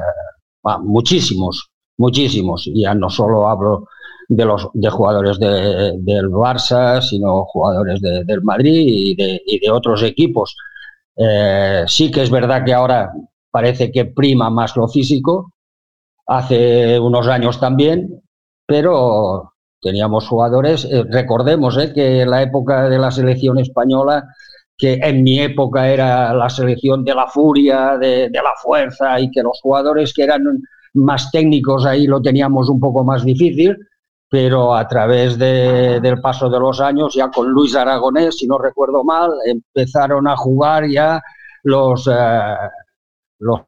muchísimos, 0.83 1.71
muchísimos. 1.97 2.69
Ya 2.75 2.93
no 2.93 3.09
solo 3.09 3.49
hablo 3.49 3.87
de 4.29 4.45
los 4.45 4.69
de 4.73 4.89
jugadores 4.89 5.39
del 5.39 6.29
Barça, 6.29 7.01
sino 7.01 7.45
jugadores 7.45 7.99
del 7.99 8.41
Madrid 8.43 8.83
y 8.85 9.59
de, 9.59 9.71
otros 9.71 10.03
equipos. 10.03 10.55
Eh, 11.17 11.83
sí 11.87 12.11
que 12.11 12.21
es 12.21 12.29
verdad 12.29 12.63
que 12.63 12.73
ahora 12.73 13.11
parece 13.49 13.91
que 13.91 14.05
prima 14.05 14.51
más 14.51 14.77
lo 14.77 14.87
físico, 14.87 15.51
hace 16.27 16.99
unos 16.99 17.27
años 17.27 17.59
también, 17.59 18.21
pero 18.67 19.53
teníamos 19.81 20.27
jugadores, 20.27 20.85
eh, 20.85 21.03
recordemos 21.09 21.75
eh, 21.77 21.91
que 21.91 22.21
en 22.21 22.29
la 22.29 22.43
época 22.43 22.87
de 22.87 22.99
la 22.99 23.09
selección 23.09 23.57
española, 23.57 24.27
que 24.77 24.93
en 25.01 25.23
mi 25.23 25.39
época 25.39 25.89
era 25.89 26.33
la 26.35 26.49
selección 26.49 27.03
de 27.03 27.15
la 27.15 27.25
furia, 27.25 27.97
de, 27.97 28.29
de 28.29 28.41
la 28.43 28.53
fuerza, 28.61 29.19
y 29.19 29.31
que 29.31 29.41
los 29.41 29.59
jugadores 29.59 30.13
que 30.13 30.23
eran 30.23 30.43
más 30.93 31.31
técnicos 31.31 31.85
ahí 31.85 32.05
lo 32.05 32.21
teníamos 32.21 32.69
un 32.69 32.79
poco 32.79 33.03
más 33.03 33.25
difícil, 33.25 33.75
pero 34.29 34.75
a 34.75 34.87
través 34.87 35.37
del 35.39 36.21
paso 36.21 36.49
de 36.49 36.59
los 36.59 36.79
años, 36.79 37.15
ya 37.15 37.31
con 37.31 37.49
Luis 37.49 37.75
Aragonés, 37.75 38.37
si 38.37 38.45
no 38.45 38.59
recuerdo 38.59 39.03
mal, 39.03 39.31
empezaron 39.45 40.27
a 40.27 40.37
jugar 40.37 40.87
ya 40.87 41.19
los, 41.63 42.07
eh, 42.07 42.55
los 43.39 43.65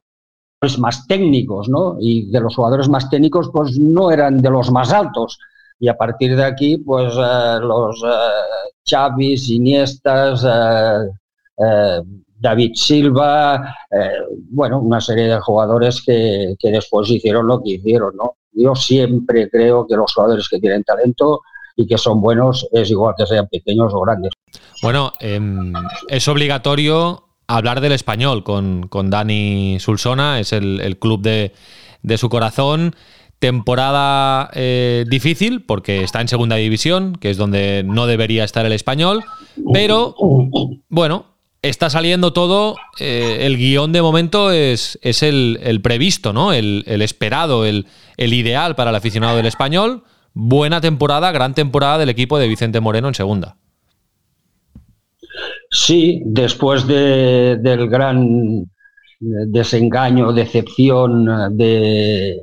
más 0.77 1.07
técnicos, 1.07 1.67
¿no? 1.67 1.97
Y 1.99 2.29
de 2.29 2.39
los 2.39 2.55
jugadores 2.55 2.87
más 2.89 3.09
técnicos, 3.09 3.49
pues 3.51 3.79
no 3.79 4.11
eran 4.11 4.39
de 4.39 4.51
los 4.51 4.71
más 4.71 4.93
altos. 4.93 5.39
Y 5.79 5.87
a 5.87 5.97
partir 5.97 6.35
de 6.35 6.43
aquí, 6.43 6.77
pues 6.77 7.11
eh, 7.17 7.59
los 7.59 8.03
eh, 8.03 8.67
Chavis, 8.83 9.49
Iniestas, 9.49 10.45
David 12.39 12.71
Silva, 12.75 13.75
bueno, 14.49 14.79
una 14.79 14.99
serie 14.99 15.27
de 15.27 15.39
jugadores 15.39 16.03
que, 16.03 16.55
que 16.57 16.71
después 16.71 17.09
hicieron 17.09 17.45
lo 17.47 17.61
que 17.61 17.71
hicieron, 17.71 18.15
¿no? 18.15 18.35
Yo 18.53 18.75
siempre 18.75 19.49
creo 19.49 19.87
que 19.87 19.95
los 19.95 20.13
jugadores 20.13 20.47
que 20.49 20.59
tienen 20.59 20.83
talento 20.83 21.41
y 21.75 21.87
que 21.87 21.97
son 21.97 22.21
buenos 22.21 22.67
es 22.71 22.89
igual 22.89 23.15
que 23.17 23.25
sean 23.25 23.47
pequeños 23.47 23.93
o 23.93 24.01
grandes. 24.01 24.31
Bueno, 24.81 25.13
em, 25.19 25.73
es 26.07 26.27
obligatorio 26.27 27.23
hablar 27.47 27.81
del 27.81 27.91
español 27.91 28.43
con, 28.43 28.89
Dani 29.09 29.77
Sulsona, 29.79 30.39
es 30.39 30.53
el, 30.53 30.97
club 30.99 31.21
de, 31.21 31.53
su 32.17 32.29
corazón. 32.29 32.95
Temporada 33.39 34.51
eh, 34.53 35.03
difícil 35.09 35.63
porque 35.65 36.03
está 36.03 36.21
en 36.21 36.27
segunda 36.27 36.57
división, 36.57 37.15
que 37.15 37.31
es 37.31 37.37
donde 37.37 37.83
no 37.83 38.05
debería 38.05 38.43
estar 38.43 38.65
el 38.67 38.71
español, 38.71 39.23
pero 39.73 40.15
bueno, 40.89 41.30
está 41.69 41.89
saliendo 41.89 42.33
todo, 42.33 42.75
eh, 42.99 43.39
el 43.41 43.57
guion 43.57 43.91
de 43.91 44.01
momento 44.01 44.51
es, 44.51 44.97
es 45.03 45.21
el, 45.21 45.79
previsto, 45.83 46.33
¿no? 46.33 46.53
El, 46.53 46.83
esperado, 47.01 47.65
el, 47.65 47.85
ideal 48.17 48.75
para 48.75 48.89
el 48.89 48.95
aficionado 48.95 49.37
del 49.37 49.45
español. 49.45 50.03
Buena 50.33 50.81
temporada, 50.81 51.31
gran 51.31 51.53
temporada 51.53 51.97
del 51.97 52.09
equipo 52.09 52.39
de 52.39 52.47
Vicente 52.47 52.79
Moreno 52.79 53.09
en 53.09 53.15
segunda. 53.15 53.57
Sí, 55.69 56.21
después 56.25 56.87
del 56.87 57.89
gran 57.89 58.65
desengaño, 59.19 60.33
decepción 60.33 61.55
de, 61.55 62.41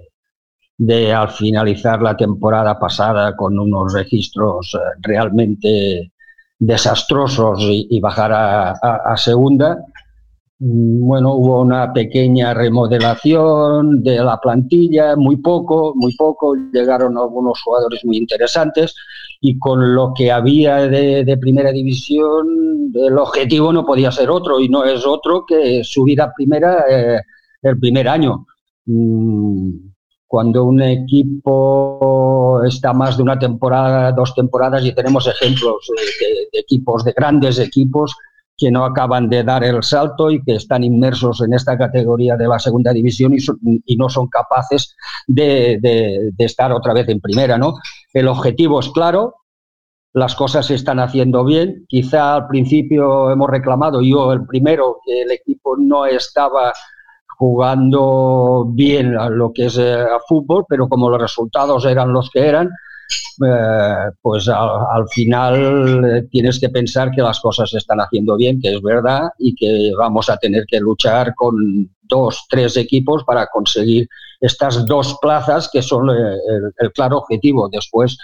de 0.76 1.12
al 1.12 1.30
finalizar 1.30 2.00
la 2.00 2.16
temporada 2.16 2.78
pasada 2.78 3.34
con 3.34 3.58
unos 3.58 3.92
registros 3.92 4.74
eh, 4.74 4.78
realmente 5.00 6.12
desastrosos 6.58 7.58
y, 7.60 8.00
bajar 8.00 8.32
a, 8.32 9.16
segunda. 9.16 9.78
Mm, 10.58 11.06
bueno, 11.06 11.34
hubo 11.34 11.60
una 11.62 11.92
pequeña 11.92 12.52
remodelación 12.52 14.02
de 14.02 14.16
la 14.16 14.38
plantilla, 14.40 15.14
muy 15.16 15.36
poco, 15.36 15.92
muy 15.94 16.14
poco, 16.16 16.54
llegaron 16.72 17.16
algunos 17.16 17.62
jugadores 17.62 18.04
muy 18.04 18.16
interesantes 18.16 18.94
y 19.40 19.58
con 19.58 19.94
lo 19.94 20.12
que 20.14 20.32
había 20.32 20.88
de, 20.88 21.38
primera 21.40 21.70
división, 21.70 22.92
el 22.94 23.18
objetivo 23.18 23.72
no 23.72 23.86
podía 23.86 24.10
ser 24.10 24.30
otro 24.30 24.58
y 24.58 24.68
no 24.68 24.84
es 24.84 25.06
otro 25.06 25.44
que 25.46 25.84
subir 25.84 26.20
a 26.20 26.32
primera 26.32 26.84
eh, 26.90 27.20
el 27.62 27.78
primer 27.78 28.08
año. 28.08 28.46
Mm, 28.86 29.87
cuando 30.28 30.64
un 30.64 30.82
equipo 30.82 32.62
está 32.64 32.92
más 32.92 33.16
de 33.16 33.22
una 33.22 33.38
temporada, 33.38 34.12
dos 34.12 34.34
temporadas, 34.34 34.84
y 34.84 34.92
tenemos 34.92 35.26
ejemplos 35.26 35.90
de, 36.52 36.60
equipos, 36.60 37.02
de 37.02 37.12
grandes 37.16 37.58
equipos, 37.58 38.14
que 38.54 38.70
no 38.70 38.84
acaban 38.84 39.30
de 39.30 39.42
dar 39.42 39.64
el 39.64 39.82
salto 39.82 40.30
y 40.30 40.42
que 40.42 40.56
están 40.56 40.84
inmersos 40.84 41.40
en 41.40 41.54
esta 41.54 41.78
categoría 41.78 42.36
de 42.36 42.46
la 42.46 42.58
segunda 42.58 42.92
división 42.92 43.32
y, 43.32 43.96
no 43.96 44.08
son 44.10 44.28
capaces 44.28 44.94
de, 45.26 45.78
de, 45.80 46.44
estar 46.44 46.72
otra 46.72 46.92
vez 46.92 47.08
en 47.08 47.20
primera. 47.20 47.56
¿no? 47.56 47.74
El 48.12 48.28
objetivo 48.28 48.80
es 48.80 48.90
claro, 48.90 49.36
las 50.12 50.34
cosas 50.34 50.66
se 50.66 50.74
están 50.74 50.98
haciendo 50.98 51.44
bien. 51.44 51.86
Quizá 51.88 52.34
al 52.34 52.48
principio 52.48 53.30
hemos 53.30 53.48
reclamado, 53.48 54.02
yo 54.02 54.32
el 54.32 54.44
primero, 54.44 54.98
que 55.06 55.22
el 55.22 55.30
equipo 55.30 55.76
no 55.78 56.04
estaba 56.04 56.74
jugando 57.38 58.66
bien 58.68 59.16
a 59.16 59.30
lo 59.30 59.52
que 59.52 59.66
es 59.66 59.78
eh, 59.78 59.94
a 59.94 60.18
fútbol, 60.26 60.64
pero 60.68 60.88
como 60.88 61.08
los 61.08 61.20
resultados 61.20 61.84
eran 61.84 62.12
los 62.12 62.28
que 62.30 62.40
eran, 62.40 62.66
eh, 62.66 64.10
pues 64.20 64.48
al, 64.48 65.08
final 65.08 66.04
eh, 66.04 66.22
tienes 66.32 66.58
que 66.58 66.68
pensar 66.68 67.12
que 67.12 67.22
las 67.22 67.38
cosas 67.38 67.70
se 67.70 67.78
están 67.78 68.00
haciendo 68.00 68.36
bien, 68.36 68.60
que 68.60 68.74
es 68.74 68.82
verdad, 68.82 69.28
y 69.38 69.54
que 69.54 69.92
vamos 69.96 70.28
a 70.28 70.36
tener 70.36 70.64
que 70.66 70.80
luchar 70.80 71.32
con 71.36 71.88
dos, 72.02 72.44
tres 72.50 72.76
equipos 72.76 73.22
para 73.22 73.46
conseguir 73.46 74.08
estas 74.40 74.84
dos 74.84 75.16
plazas 75.22 75.70
que 75.72 75.80
son 75.80 76.10
el 76.10 76.92
claro 76.92 77.18
objetivo. 77.18 77.68
Después, 77.68 78.18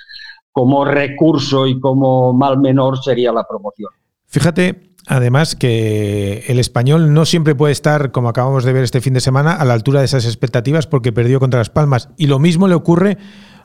como 0.51 0.85
recurso 0.85 1.69
y 1.69 1.79
como 1.79 2.33
mal 2.33 2.59
menor 2.59 3.01
sería 3.01 3.33
la 3.33 3.45
promoción. 3.45 3.91
Fíjate 4.27 4.94
Además 5.07 5.55
que 5.55 6.45
el 6.49 6.59
español 6.59 7.13
no 7.13 7.27
siempre 7.27 7.55
puede 7.55 7.73
estar, 7.73 8.11
como 8.11 8.29
acabamos 8.29 8.65
de 8.65 8.73
ver 8.73 8.85
este 8.85 9.01
fin 9.01 9.15
de 9.15 9.21
semana, 9.21 9.53
a 9.53 9.65
la 9.65 9.75
altura 9.75 10.01
de 10.01 10.07
esas 10.07 10.25
expectativas 10.25 10.87
porque 10.87 11.13
perdió 11.13 11.41
contra 11.41 11.61
Las 11.61 11.71
Palmas. 11.71 12.09
Y 12.17 12.27
lo 12.27 12.39
mismo 12.39 12.69
le 12.69 12.75
ocurre 12.75 13.19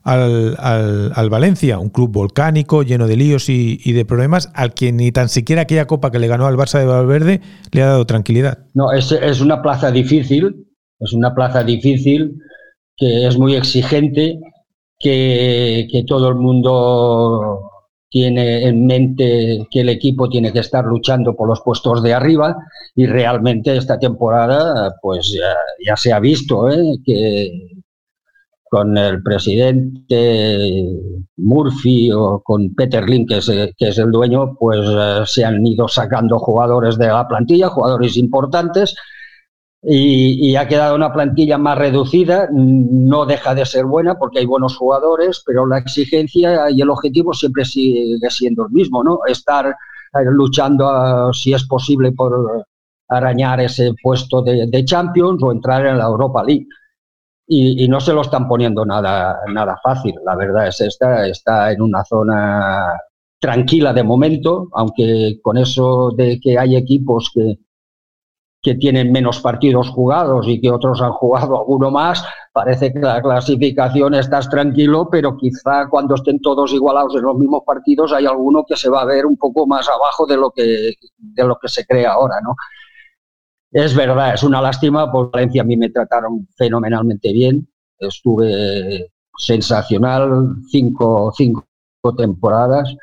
al, 0.04 0.56
al, 0.60 1.30
Valencia, 1.30 1.80
un 1.80 1.90
club 1.90 2.12
volcánico, 2.12 2.84
lleno 2.84 3.08
de 3.08 3.16
líos 3.16 3.50
y, 3.50 3.80
y, 3.84 3.94
de 3.94 4.06
problemas, 4.06 4.50
al 4.54 4.74
que 4.74 4.92
ni 4.92 5.12
tan 5.12 5.30
siquiera 5.30 5.64
aquella 5.64 5.88
copa 5.88 6.12
que 6.12 6.20
le 6.20 6.28
ganó 6.28 6.46
al 6.46 6.58
Barça 6.58 6.80
de 6.80 6.86
Valverde 6.86 7.42
le 7.72 7.84
ha 7.84 7.88
dado 7.88 8.06
tranquilidad. 8.06 8.60
No, 8.74 8.92
es, 8.92 9.12
es 9.12 9.42
una 9.42 9.62
plaza 9.62 9.92
difícil, 9.92 10.68
es 11.00 11.14
una 11.14 11.34
plaza 11.34 11.64
difícil 11.64 12.38
que 12.98 13.28
es 13.28 13.38
muy 13.38 13.56
exigente, 13.56 14.40
que, 15.00 15.88
que 15.90 16.04
todo 16.06 16.28
el 16.28 16.36
mundo 16.36 17.69
tiene 18.10 18.68
en 18.68 18.86
mente 18.86 19.68
que 19.70 19.82
el 19.82 19.90
equipo 19.90 20.28
tiene 20.30 20.52
que 20.52 20.60
estar 20.60 20.84
luchando 20.86 21.36
por 21.36 21.48
los 21.48 21.62
puestos 21.62 22.02
de 22.02 22.14
arriba 22.14 22.56
y 22.96 23.06
realmente 23.06 23.78
esta 23.78 24.00
temporada 24.00 24.96
pues 25.02 25.38
ya, 25.86 25.96
se 25.96 26.12
ha 26.12 26.20
visto 26.20 26.70
¿eh? 26.70 26.98
que 27.06 27.70
con 28.70 28.98
el 28.98 29.22
presidente 29.24 30.86
Murphy 31.38 32.12
o 32.12 32.42
con 32.42 32.74
Peter 32.76 33.08
Lin, 33.08 33.26
que 33.26 33.38
es, 33.38 33.48
que 33.48 33.88
es 33.88 33.98
el 33.98 34.12
dueño, 34.12 34.56
pues 34.60 34.80
eh, 34.88 35.22
se 35.26 35.44
han 35.44 35.66
ido 35.66 35.88
sacando 35.88 36.38
jugadores 36.38 36.98
de 36.98 37.08
la 37.08 37.28
plantilla, 37.28 37.70
jugadores 37.70 38.16
importantes, 38.18 38.96
y, 39.82 40.56
ha 40.56 40.68
quedado 40.68 40.96
una 40.96 41.14
plantilla 41.14 41.58
más 41.58 41.78
reducida. 41.78 42.50
No 42.52 43.26
deja 43.26 43.56
de 43.56 43.66
ser 43.66 43.86
buena 43.86 44.16
porque 44.16 44.40
hay 44.40 44.46
buenos 44.46 44.76
jugadores, 44.78 45.42
pero 45.46 45.66
la 45.66 45.78
exigencia 45.78 46.70
y 46.70 46.82
el 46.82 46.90
objetivo 46.90 47.34
siempre 47.34 47.66
sigue 47.66 48.30
siendo 48.30 48.66
el 48.66 48.72
mismo, 48.72 49.04
¿no? 49.04 49.20
Estar 49.28 49.68
eh, 49.68 50.18
luchando, 50.32 51.32
si 51.34 51.54
es 51.54 51.66
posible, 51.66 52.12
por 52.12 52.66
arañar 53.08 53.62
ese 53.62 53.94
puesto 54.02 54.42
de, 54.42 54.86
Champions 54.86 55.42
o 55.44 55.52
entrar 55.52 55.86
en 55.86 55.98
la 55.98 56.06
Europa 56.06 56.44
League. 56.44 56.68
Y, 57.48 57.88
no 57.88 58.00
se 58.00 58.14
lo 58.14 58.22
están 58.22 58.48
poniendo 58.48 58.86
nada, 58.86 59.40
nada 59.48 59.78
fácil. 59.84 60.14
La 60.24 60.36
verdad 60.36 60.68
es 60.68 60.82
esta, 60.82 61.28
está 61.28 61.72
en 61.72 61.82
una 61.82 62.04
zona 62.06 62.94
tranquila 63.40 63.94
de 63.94 64.04
momento, 64.04 64.68
aunque 64.74 65.40
con 65.42 65.58
eso 65.58 66.12
de 66.16 66.40
que 66.40 66.60
hay 66.60 66.76
equipos 66.76 67.32
que, 67.34 67.58
que 68.62 68.76
tienen 68.76 69.12
menos 69.12 69.40
partidos 69.40 69.90
jugados 69.90 70.46
y 70.48 70.60
que 70.60 70.70
otros 70.70 71.02
han 71.02 71.14
jugado 71.14 71.60
alguno 71.60 71.92
más, 71.92 72.24
parece 72.52 72.92
que 72.92 73.00
la 73.00 73.22
clasificación 73.22 74.16
estás 74.16 74.50
tranquilo, 74.50 75.08
pero 75.10 75.38
quizá 75.38 75.88
cuando 75.90 76.16
estén 76.16 76.42
todos 76.42 76.74
igualados 76.74 77.16
en 77.16 77.22
los 77.22 77.38
mismos 77.38 77.64
partidos 77.66 78.12
hay 78.12 78.26
alguno 78.26 78.66
que 78.68 78.76
se 78.76 78.90
va 78.90 79.02
a 79.02 79.06
ver 79.06 79.26
un 79.26 79.38
poco 79.38 79.66
más 79.66 79.88
abajo 79.88 80.26
de 80.26 80.36
lo 80.36 80.52
que, 80.52 80.94
de 81.18 81.44
lo 81.46 81.58
que 81.58 81.70
se 81.70 81.86
cree 81.86 82.06
ahora, 82.06 82.42
¿no? 82.42 82.56
Es 83.72 83.96
verdad, 83.96 84.34
es 84.34 84.44
una 84.44 84.62
lástima, 84.62 85.12
por 85.12 85.32
Valencia 85.32 85.62
a 85.62 85.66
mí 85.66 85.78
me 85.78 85.90
trataron 85.90 86.48
fenomenalmente 86.58 87.32
bien, 87.32 87.68
estuve 87.98 89.12
sensacional, 89.38 90.56
cinco, 90.70 91.32
cinco 91.36 91.66
temporadas, 92.18 92.94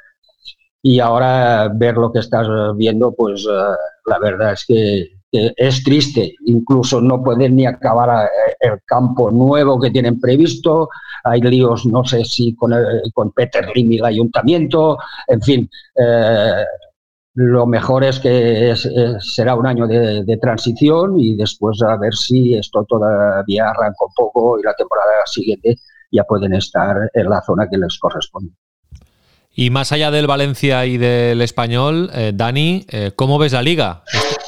y 0.82 1.00
ahora 1.00 1.70
ver 1.74 1.96
lo 1.96 2.12
que 2.12 2.18
estás 2.18 2.46
viendo, 2.76 3.12
pues 3.12 3.46
eh, 3.50 3.74
la 4.06 4.18
verdad 4.18 4.52
es 4.52 4.64
que 4.66 5.15
es 5.56 5.82
triste, 5.82 6.34
incluso 6.46 7.00
no 7.00 7.22
pueden 7.22 7.56
ni 7.56 7.66
acabar 7.66 8.26
eh, 8.26 8.56
el 8.60 8.80
campo 8.84 9.30
nuevo 9.30 9.80
que 9.80 9.90
tienen 9.90 10.20
previsto, 10.20 10.88
hay 11.24 11.40
líos, 11.40 11.86
no 11.86 12.04
sé 12.04 12.24
si 12.24 12.54
con, 12.54 12.72
con 13.14 13.32
Peter 13.32 13.66
Lim 13.74 13.92
y 13.92 13.98
el 13.98 14.04
ayuntamiento, 14.04 14.98
en 15.26 15.42
fin, 15.42 15.70
eh, 15.94 16.64
lo 17.34 17.66
mejor 17.66 18.04
es 18.04 18.18
que 18.18 18.74
será 19.20 19.54
un 19.54 19.66
año 19.66 19.86
de, 19.86 20.38
transición 20.40 21.18
y 21.18 21.36
después 21.36 21.82
a 21.82 21.96
ver 21.96 22.14
si 22.14 22.54
esto 22.54 22.84
todavía 22.88 23.68
arranca 23.68 24.06
un 24.06 24.12
poco 24.14 24.58
y 24.58 24.62
la 24.62 24.72
temporada 24.74 25.26
siguiente 25.26 25.76
ya 26.10 26.24
pueden 26.24 26.54
estar 26.54 26.96
en 27.12 27.28
la 27.28 27.42
zona 27.42 27.68
que 27.68 27.76
les 27.76 27.98
corresponde. 27.98 28.52
Y 29.54 29.70
más 29.70 29.92
allá 29.92 30.10
del 30.10 30.26
Valencia 30.26 30.86
y 30.86 30.96
del 30.96 31.42
español, 31.42 32.10
eh, 32.14 32.32
Dani, 32.34 32.86
¿cómo 33.16 33.38
ves 33.38 33.52
la 33.52 33.62
liga? 33.62 34.02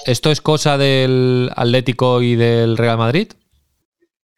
¿Esto 0.08 0.30
es 0.30 0.40
cosa 0.40 0.78
del 0.78 1.50
Atlético 1.54 2.22
y 2.22 2.34
del 2.34 2.78
Real 2.78 2.96
Madrid? 2.96 3.28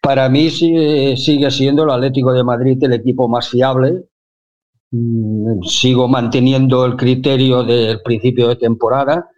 Para 0.03 0.29
mí 0.29 0.51
sigue, 0.51 1.17
sigue 1.17 1.49
siendo 1.53 1.85
el 1.85 1.91
Atlético 1.91 2.33
de 2.33 2.43
Madrid 2.43 2.83
el 2.83 2.95
equipo 2.95 3.29
más 3.29 3.49
fiable. 3.49 4.07
Mm, 4.91 5.63
sigo 5.63 6.09
manteniendo 6.09 6.85
el 6.85 6.97
criterio 6.97 7.63
del 7.63 8.03
principio 8.03 8.49
de 8.49 8.57
temporada 8.57 9.31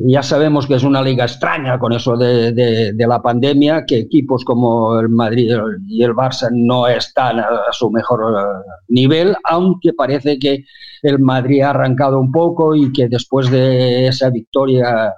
ya 0.00 0.22
sabemos 0.22 0.66
que 0.66 0.74
es 0.74 0.84
una 0.84 1.02
liga 1.02 1.24
extraña 1.24 1.78
con 1.78 1.92
eso 1.92 2.16
de, 2.16 2.94
la 2.96 3.20
pandemia, 3.20 3.84
que 3.84 3.98
equipos 3.98 4.44
como 4.44 4.98
el 5.00 5.08
Madrid 5.08 5.50
y 5.88 6.04
el 6.04 6.12
Barça 6.12 6.48
no 6.52 6.86
están 6.86 7.40
a, 7.40 7.72
su 7.72 7.90
mejor 7.90 8.20
eh, 8.32 8.70
nivel, 8.88 9.34
aunque 9.44 9.92
parece 9.92 10.38
que 10.38 10.64
el 11.02 11.18
Madrid 11.18 11.62
ha 11.62 11.70
arrancado 11.70 12.20
un 12.20 12.30
poco 12.30 12.76
y 12.76 12.92
que 12.92 13.08
después 13.08 13.50
de 13.50 14.06
esa 14.06 14.30
victoria 14.30 15.12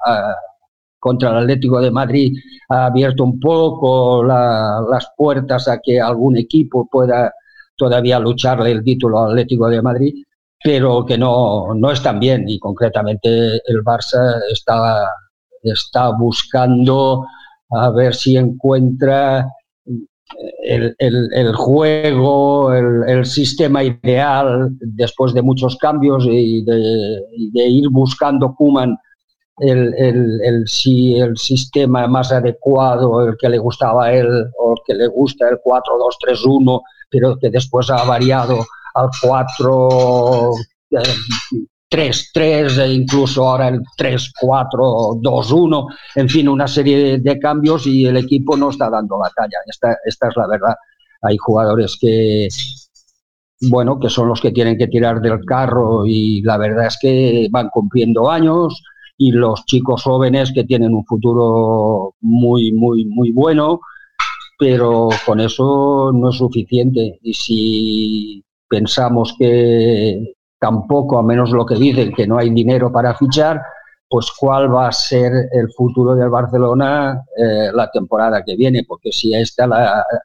contra 1.00 1.30
el 1.30 1.38
Atlético 1.38 1.80
de 1.80 1.90
Madrid 1.90 2.36
ha 2.68 2.86
abierto 2.86 3.24
un 3.24 3.40
poco 3.40 4.22
las 4.22 5.08
puertas 5.16 5.66
a 5.66 5.80
que 5.82 6.00
algún 6.00 6.36
equipo 6.36 6.86
pueda 6.88 7.32
todavía 7.74 8.20
lucharle 8.20 8.70
el 8.70 8.84
título 8.84 9.18
al 9.18 9.30
Atlético 9.30 9.68
de 9.68 9.82
Madrid 9.82 10.14
pero 10.62 11.04
que 11.06 11.16
no, 11.16 11.74
no 11.74 11.90
están 11.90 12.20
bien. 12.20 12.48
Y 12.48 12.58
concretamente 12.58 13.28
el 13.66 13.82
Barça 13.82 14.40
está, 14.50 15.08
está 15.62 16.10
buscando 16.10 17.26
a 17.70 17.90
ver 17.90 18.14
si 18.14 18.36
encuentra 18.36 19.46
el, 20.62 20.94
el, 20.98 21.54
juego, 21.54 22.72
el, 22.72 23.24
sistema 23.24 23.82
ideal 23.82 24.70
después 24.80 25.34
de 25.34 25.42
muchos 25.42 25.76
cambios 25.76 26.26
y 26.28 26.62
de, 26.64 27.20
de 27.52 27.68
ir 27.68 27.88
buscando 27.88 28.54
Kuman 28.54 28.96
el, 29.60 29.94
el, 29.94 30.40
el, 30.42 30.68
si 30.68 31.16
el 31.16 31.36
sistema 31.36 32.06
más 32.06 32.32
adecuado, 32.32 33.28
el 33.28 33.36
que 33.38 33.48
le 33.48 33.58
gustaba 33.58 34.06
a 34.06 34.12
él 34.12 34.28
o 34.58 34.72
el 34.72 34.78
que 34.86 34.94
le 34.94 35.06
gusta 35.08 35.48
el 35.48 35.58
4-2-3-1, 35.58 36.80
pero 37.10 37.36
que 37.38 37.50
después 37.50 37.90
ha 37.90 38.04
variado 38.04 38.64
al 38.94 39.08
4 39.22 40.50
3, 41.90 42.30
3 42.32 42.78
e 42.78 42.92
incluso 42.92 43.48
ahora 43.48 43.68
el 43.68 43.82
3, 43.96 44.32
4, 44.40 45.18
2, 45.20 45.52
1, 45.52 45.86
en 46.14 46.28
fin, 46.28 46.48
una 46.48 46.68
serie 46.68 47.18
de 47.18 47.38
cambios 47.38 47.86
y 47.86 48.06
el 48.06 48.16
equipo 48.16 48.56
no 48.56 48.70
está 48.70 48.88
dando 48.88 49.18
la 49.20 49.30
talla. 49.30 49.58
Esta, 49.66 49.96
esta 50.04 50.28
es 50.28 50.36
la 50.36 50.46
verdad. 50.46 50.74
Hay 51.22 51.36
jugadores 51.36 51.98
que, 52.00 52.46
bueno, 53.68 53.98
que 53.98 54.08
son 54.08 54.28
los 54.28 54.40
que 54.40 54.52
tienen 54.52 54.78
que 54.78 54.86
tirar 54.86 55.20
del 55.20 55.44
carro 55.44 56.06
y 56.06 56.42
la 56.42 56.56
verdad 56.58 56.86
es 56.86 56.96
que 57.00 57.48
van 57.50 57.68
cumpliendo 57.70 58.30
años 58.30 58.82
y 59.20 59.32
los 59.32 59.66
chicos 59.66 60.02
jóvenes 60.04 60.50
que 60.50 60.64
tienen 60.64 60.94
un 60.94 61.04
futuro 61.04 62.14
muy, 62.22 62.72
muy, 62.72 63.04
muy 63.04 63.32
bueno, 63.32 63.80
pero 64.58 65.10
con 65.26 65.40
eso 65.40 66.10
no 66.10 66.30
es 66.30 66.36
suficiente. 66.36 67.18
Y 67.22 67.34
si 67.34 68.44
pensamos 68.66 69.34
que 69.38 70.32
tampoco, 70.58 71.18
a 71.18 71.22
menos 71.22 71.50
lo 71.50 71.66
que 71.66 71.74
dicen, 71.74 72.14
que 72.14 72.26
no 72.26 72.38
hay 72.38 72.48
dinero 72.48 72.90
para 72.90 73.14
fichar, 73.14 73.60
pues 74.08 74.32
cuál 74.38 74.74
va 74.74 74.88
a 74.88 74.92
ser 74.92 75.32
el 75.52 75.70
futuro 75.76 76.14
del 76.14 76.30
Barcelona 76.30 77.22
eh, 77.36 77.70
la 77.74 77.90
temporada 77.90 78.42
que 78.42 78.56
viene, 78.56 78.84
porque 78.88 79.12
si 79.12 79.34
esta 79.34 79.68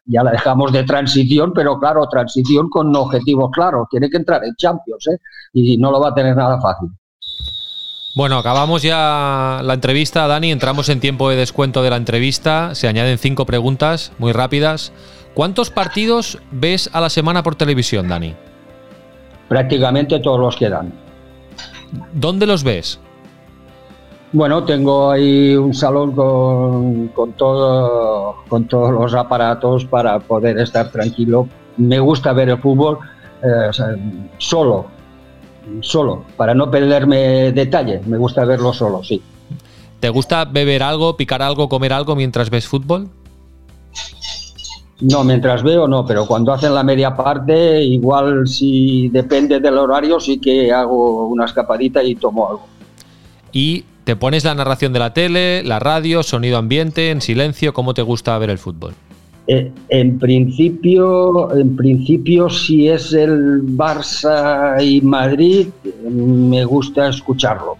ya 0.05 0.23
la 0.23 0.31
dejamos 0.31 0.71
de 0.71 0.85
transición, 0.85 1.51
pero 1.53 1.77
claro, 1.77 2.07
transición 2.07 2.69
con 2.69 2.95
objetivos 2.95 3.51
claros, 3.51 3.89
tiene 3.91 4.09
que 4.09 4.17
entrar 4.17 4.45
en 4.45 4.55
Champions 4.55 5.05
¿eh? 5.07 5.17
y 5.51 5.77
no 5.77 5.91
lo 5.91 5.99
va 5.99 6.09
a 6.09 6.15
tener 6.15 6.33
nada 6.33 6.61
fácil. 6.61 6.89
Bueno, 8.15 8.37
acabamos 8.37 8.81
ya 8.81 9.59
la 9.61 9.73
entrevista, 9.73 10.25
Dani, 10.25 10.49
entramos 10.49 10.87
en 10.87 11.01
tiempo 11.01 11.29
de 11.29 11.35
descuento 11.35 11.83
de 11.83 11.89
la 11.89 11.97
entrevista, 11.97 12.73
se 12.73 12.87
añaden 12.87 13.17
cinco 13.17 13.45
preguntas 13.45 14.13
muy 14.19 14.31
rápidas. 14.31 14.93
¿Cuántos 15.33 15.69
partidos 15.69 16.39
ves 16.49 16.89
a 16.93 17.01
la 17.01 17.09
semana 17.09 17.43
por 17.43 17.55
televisión, 17.55 18.07
Dani? 18.07 18.33
Prácticamente 19.49 20.21
todos 20.21 20.39
los 20.39 20.55
que 20.55 20.69
dan. 20.69 20.93
¿Dónde 22.13 22.47
los 22.47 22.63
ves? 22.63 23.01
Bueno, 24.31 24.63
tengo 24.63 25.11
ahí 25.11 25.53
un 25.57 25.73
salón 25.73 26.13
con, 26.13 27.09
con, 27.09 27.33
todo, 27.33 28.45
con 28.47 28.65
todos 28.69 28.93
los 28.93 29.13
aparatos 29.13 29.83
para 29.83 30.19
poder 30.19 30.57
estar 30.59 30.89
tranquilo. 30.89 31.49
Me 31.75 31.99
gusta 31.99 32.31
ver 32.31 32.47
el 32.47 32.59
fútbol 32.59 32.97
eh, 33.43 33.71
solo, 34.37 34.85
solo, 35.81 36.25
para 36.37 36.53
no 36.53 36.69
perderme 36.69 37.51
detalles. 37.51 38.05
Me 38.07 38.17
gusta 38.17 38.45
verlo 38.45 38.73
solo, 38.73 39.03
sí. 39.03 39.21
¿Te 39.99 40.09
gusta 40.09 40.45
beber 40.45 40.83
algo, 40.83 41.17
picar 41.17 41.41
algo, 41.41 41.69
comer 41.69 41.93
algo 41.93 42.15
mientras 42.15 42.49
ves 42.49 42.67
fútbol? 42.67 43.09
No, 45.01 45.23
mientras 45.23 45.61
veo 45.61 45.87
no, 45.87 46.05
pero 46.05 46.25
cuando 46.25 46.53
hacen 46.53 46.73
la 46.73 46.83
media 46.83 47.15
parte, 47.15 47.83
igual 47.83 48.47
si 48.47 49.09
depende 49.09 49.59
del 49.59 49.77
horario, 49.77 50.19
sí 50.19 50.39
que 50.39 50.71
hago 50.71 51.27
una 51.27 51.45
escapadita 51.45 52.01
y 52.03 52.15
tomo 52.15 52.49
algo. 52.49 52.67
Y 53.51 53.83
¿Te 54.05 54.15
pones 54.15 54.43
la 54.43 54.53
narración 54.53 54.93
de 54.93 54.99
la 54.99 55.13
tele, 55.13 55.63
la 55.63 55.79
radio, 55.79 56.21
sonido 56.21 56.59
ambiente, 56.59 57.09
en 57.09 57.21
silencio? 57.21 57.73
¿Cómo 57.73 57.95
te 57.95 58.03
gusta 58.03 58.37
ver 58.37 58.51
el 58.51 58.59
fútbol? 58.59 58.93
Eh, 59.47 59.71
en 59.89 60.17
principio, 60.17 61.55
en 61.55 61.75
principio, 61.75 62.49
si 62.49 62.87
es 62.87 63.13
el 63.13 63.61
Barça 63.63 64.83
y 64.83 65.01
Madrid, 65.01 65.67
me 66.09 66.65
gusta 66.65 67.09
escucharlo 67.09 67.77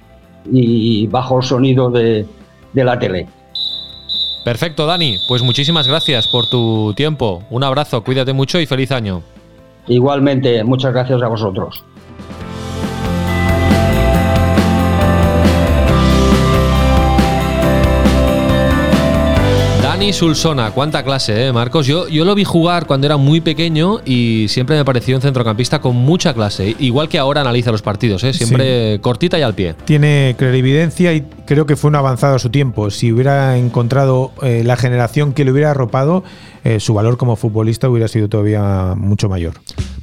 y 0.52 1.08
bajo 1.08 1.40
el 1.40 1.44
sonido 1.44 1.90
de, 1.90 2.26
de 2.74 2.84
la 2.84 3.00
tele. 3.00 3.28
Perfecto, 4.44 4.86
Dani. 4.86 5.18
Pues 5.28 5.42
muchísimas 5.42 5.88
gracias 5.88 6.28
por 6.28 6.48
tu 6.48 6.94
tiempo. 6.96 7.42
Un 7.50 7.64
abrazo, 7.64 8.04
cuídate 8.04 8.32
mucho 8.32 8.60
y 8.60 8.68
feliz 8.68 8.92
año. 8.92 9.24
Igualmente, 9.88 10.64
muchas 10.64 10.94
gracias 10.94 11.22
a 11.24 11.28
vosotros. 11.28 11.84
Dani 19.96 20.12
Sulsona, 20.12 20.72
cuánta 20.72 21.04
clase, 21.06 21.48
¿eh, 21.48 21.54
Marcos? 21.54 21.88
Yo, 21.88 22.10
yo 22.10 22.26
lo 22.26 22.36
vi 22.36 22.44
jugar 22.44 22.86
cuando 22.86 23.08
era 23.08 23.16
muy 23.16 23.40
pequeño 23.40 24.02
y 24.04 24.48
siempre 24.50 24.76
me 24.76 24.84
pareció 24.84 25.16
un 25.16 25.22
centrocampista 25.22 25.80
con 25.80 25.96
mucha 25.96 26.34
clase. 26.34 26.76
Igual 26.80 27.08
que 27.08 27.18
ahora 27.18 27.40
analiza 27.40 27.72
los 27.72 27.82
partidos, 27.82 28.22
¿eh? 28.26 28.34
siempre 28.34 29.00
cortita 29.00 29.40
y 29.40 29.42
al 29.42 29.54
pie. 29.54 29.74
Tiene 29.86 30.36
clarividencia 30.38 31.14
y 31.14 31.26
creo 31.46 31.66
que 31.66 31.78
fue 31.78 31.88
un 31.88 31.96
avanzado 31.96 32.36
a 32.36 32.40
su 32.40 32.50
tiempo. 32.50 32.92
Si 32.92 33.14
hubiera 33.14 33.58
encontrado 33.58 34.34
eh, 34.42 34.64
la 34.66 34.76
generación 34.76 35.32
que 35.32 35.46
le 35.46 35.54
hubiera 35.54 35.72
arropado, 35.72 36.26
eh, 36.66 36.82
su 36.82 36.94
valor 36.94 37.16
como 37.16 37.38
futbolista 37.38 37.88
hubiera 37.88 38.10
sido 38.10 38.28
todavía 38.28 38.96
mucho 38.98 39.30
mayor. 39.30 39.54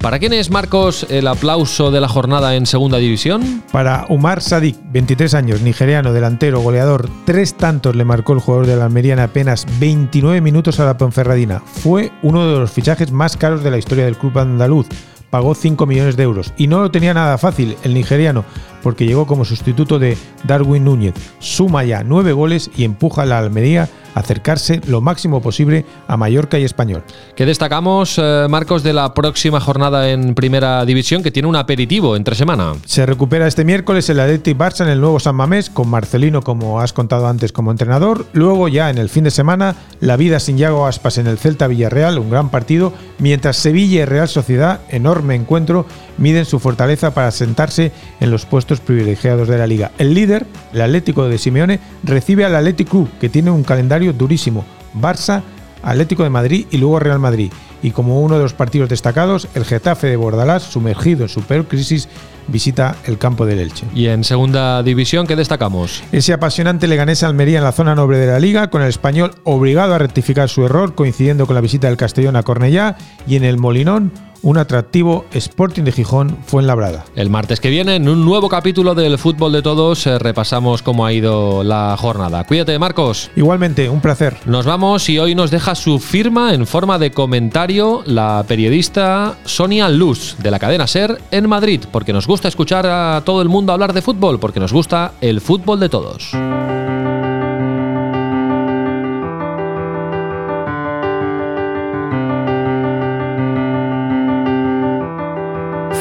¿Para 0.03 0.19
quién 0.19 0.33
es, 0.33 0.51
Marcos, 0.51 1.07
el 1.11 1.29
aplauso 1.29 1.93
de 1.93 2.01
la 2.01 2.09
jornada 2.09 2.57
en 2.57 2.67
Segunda 2.67 2.99
División? 2.99 3.63
Para 3.71 4.05
Umar 4.09 4.43
Sadik, 4.43 4.77
23 4.91 5.33
años, 5.35 5.61
nigeriano, 5.61 6.13
delantero, 6.13 6.61
goleador. 6.61 7.09
Tres 7.25 7.55
tantos 7.55 7.95
le 7.95 8.05
marcó 8.05 8.33
el 8.33 8.41
jugador 8.41 8.67
de 8.67 8.75
la 8.75 8.87
Almería 8.87 9.13
en 9.13 9.21
apenas 9.21 9.65
29 9.79 10.41
minutos 10.41 10.81
a 10.81 10.87
la 10.87 10.99
Ponferradina. 10.99 11.63
Fue 11.65 12.11
uno 12.23 12.45
de 12.45 12.59
los 12.59 12.73
fichajes 12.73 13.13
más 13.13 13.37
caros 13.37 13.63
de 13.63 13.71
la 13.71 13.79
historia 13.79 14.05
del 14.05 14.17
club 14.17 14.37
andaluz. 14.41 14.89
Pagó 15.31 15.55
5 15.55 15.87
millones 15.87 16.17
de 16.17 16.25
euros 16.25 16.53
y 16.57 16.67
no 16.67 16.81
lo 16.81 16.91
tenía 16.91 17.15
nada 17.15 17.39
fácil 17.39 17.77
el 17.85 17.95
nigeriano, 17.95 18.45
porque 18.83 19.07
llegó 19.07 19.27
como 19.27 19.45
sustituto 19.45 19.99
de 19.99 20.17
Darwin 20.45 20.85
Núñez. 20.85 21.15
Suma 21.39 21.85
ya 21.85 22.03
9 22.05 22.33
goles 22.33 22.71
y 22.77 22.85
empuja 22.85 23.23
a 23.23 23.27
la 23.27 23.39
Almería 23.39 23.89
acercarse 24.15 24.81
lo 24.87 25.01
máximo 25.01 25.41
posible 25.41 25.85
a 26.07 26.17
Mallorca 26.17 26.59
y 26.59 26.65
Español. 26.65 27.03
¿Qué 27.37 27.47
destacamos, 27.47 28.19
eh, 28.19 28.47
Marcos, 28.49 28.83
de 28.83 28.93
la 28.93 29.15
próxima 29.15 29.61
jornada 29.61 30.11
en 30.11 30.35
Primera 30.35 30.85
División 30.85 31.23
que 31.23 31.31
tiene 31.31 31.49
un 31.49 31.57
aperitivo 31.57 32.17
entre 32.17 32.35
semana? 32.35 32.75
Se 32.85 33.07
recupera 33.07 33.47
este 33.47 33.65
miércoles 33.65 34.09
el 34.11 34.21
Athletic 34.21 34.57
Barça 34.57 34.83
en 34.83 34.91
el 34.91 35.01
nuevo 35.01 35.21
San 35.21 35.37
Mamés 35.37 35.71
con 35.71 35.89
Marcelino, 35.89 36.43
como 36.43 36.81
has 36.81 36.93
contado 36.93 37.27
antes, 37.27 37.53
como 37.53 37.71
entrenador. 37.71 38.27
Luego 38.33 38.69
ya 38.69 38.91
en 38.91 38.99
el 38.99 39.09
fin 39.09 39.25
de 39.25 39.31
semana 39.31 39.77
la 40.01 40.17
vida 40.17 40.41
sin 40.41 40.59
Yago 40.59 40.87
Aspas 40.87 41.19
en 41.19 41.27
el 41.27 41.39
Celta 41.39 41.67
Villarreal, 41.67 42.19
un 42.19 42.31
gran 42.31 42.51
partido, 42.51 42.93
mientras 43.19 43.57
Sevilla 43.57 44.03
y 44.03 44.05
Real 44.05 44.29
Sociedad, 44.29 44.81
enorme 44.89 45.35
encuentro, 45.35 45.87
miden 46.19 46.45
su 46.45 46.59
fortaleza 46.59 47.15
para 47.15 47.31
sentarse 47.31 47.93
en 48.21 48.31
los 48.31 48.47
puestos 48.47 48.72
privilegiados 48.81 49.49
de 49.49 49.59
la 49.59 49.67
liga. 49.67 49.93
El 49.99 50.15
líder, 50.15 50.47
el 50.73 50.81
Atlético 50.81 51.29
de 51.29 51.39
Simeone, 51.39 51.81
recibe 52.03 52.45
al 52.45 52.55
Athletic 52.55 52.89
Club, 52.89 53.09
que 53.21 53.29
tiene 53.29 53.51
un 53.51 53.65
calendario 53.65 54.13
durísimo. 54.13 54.65
Barça, 54.95 55.43
Atlético 55.83 56.23
de 56.23 56.31
Madrid 56.31 56.67
y 56.71 56.79
luego 56.79 56.99
Real 56.99 57.19
Madrid. 57.19 57.53
Y 57.83 57.91
como 57.91 58.23
uno 58.23 58.37
de 58.37 58.45
los 58.45 58.55
partidos 58.55 58.89
destacados, 58.89 59.49
el 59.55 59.65
Getafe 59.65 60.07
de 60.07 60.17
Bordalás, 60.17 60.63
sumergido 60.63 61.25
en 61.25 61.29
su 61.29 61.43
peor 61.43 61.67
crisis, 61.67 62.09
visita 62.47 62.97
el 63.07 63.19
campo 63.19 63.45
del 63.45 63.59
Elche. 63.59 63.87
Y 63.93 64.07
en 64.07 64.23
segunda 64.23 64.83
división, 64.85 65.27
¿qué 65.27 65.35
destacamos? 65.35 66.03
Ese 66.13 66.33
apasionante 66.33 66.87
Leganés 66.87 67.25
Almería 67.25 67.59
en 67.59 67.65
la 67.65 67.73
zona 67.73 67.97
noble 67.97 68.19
de 68.19 68.29
la 68.29 68.39
liga, 68.39 68.71
con 68.71 68.83
el 68.83 68.89
español 68.89 69.33
obligado 69.43 69.95
a 69.95 69.99
rectificar 69.99 70.49
su 70.49 70.65
error, 70.65 70.95
coincidiendo 70.95 71.47
con 71.47 71.55
la 71.55 71.61
visita 71.61 71.89
del 71.89 71.97
Castellón 71.97 72.37
a 72.37 72.45
Cornellá, 72.45 72.97
y 73.27 73.35
en 73.35 73.45
el 73.45 73.59
Molinón, 73.59 74.13
un 74.43 74.59
atractivo 74.59 75.25
Sporting 75.33 75.83
de 75.85 75.93
Gijón 75.93 76.37
fue 76.47 76.63
en 76.63 76.67
Labrada. 76.67 77.05
El 77.15 77.31
martes 77.31 77.61
que 77.61 77.71
viene, 77.71 77.97
en 77.97 78.09
un 78.09 78.25
nuevo 78.25 78.49
capítulo 78.49 78.95
del 78.95 79.19
Fútbol 79.19 79.53
de 79.53 79.63
Todos, 79.63 80.07
eh, 80.07 80.19
repasamos 80.19 80.83
cómo 80.83 81.07
ha 81.07 81.13
ido 81.13 81.65
la 81.65 81.97
jornada. 81.99 82.45
Cuídate, 82.45 82.79
Marcos. 82.79 83.31
Igualmente, 83.37 83.89
un 83.89 84.01
placer. 84.01 84.37
Nos 84.45 84.67
vamos 84.67 85.09
y 85.09 85.19
hoy 85.19 85.35
nos 85.35 85.51
deja 85.51 85.75
su 85.75 85.99
firma 85.99 86.55
en 86.55 86.67
forma 86.67 86.99
de 86.99 87.13
comentario 87.13 88.03
la 88.07 88.45
periodista 88.47 89.39
Sonia 89.45 89.89
Luz 89.89 90.37
de 90.43 90.51
la 90.51 90.59
cadena 90.59 90.87
Ser 90.87 91.21
en 91.31 91.49
Madrid, 91.49 91.81
porque 91.91 92.13
nos 92.13 92.27
gusta 92.27 92.49
escuchar 92.49 92.87
a 92.87 93.23
todo 93.25 93.43
el 93.43 93.49
mundo 93.49 93.73
hablar 93.73 93.93
de 93.93 94.03
fútbol, 94.03 94.41
porque 94.41 94.61
nos 94.61 94.73
gusta 94.73 95.13
el 95.21 95.41
fútbol 95.41 95.81
de 95.81 95.89
todos. 95.89 96.33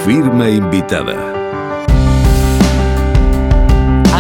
Firma 0.05 0.49
invitada. 0.49 1.40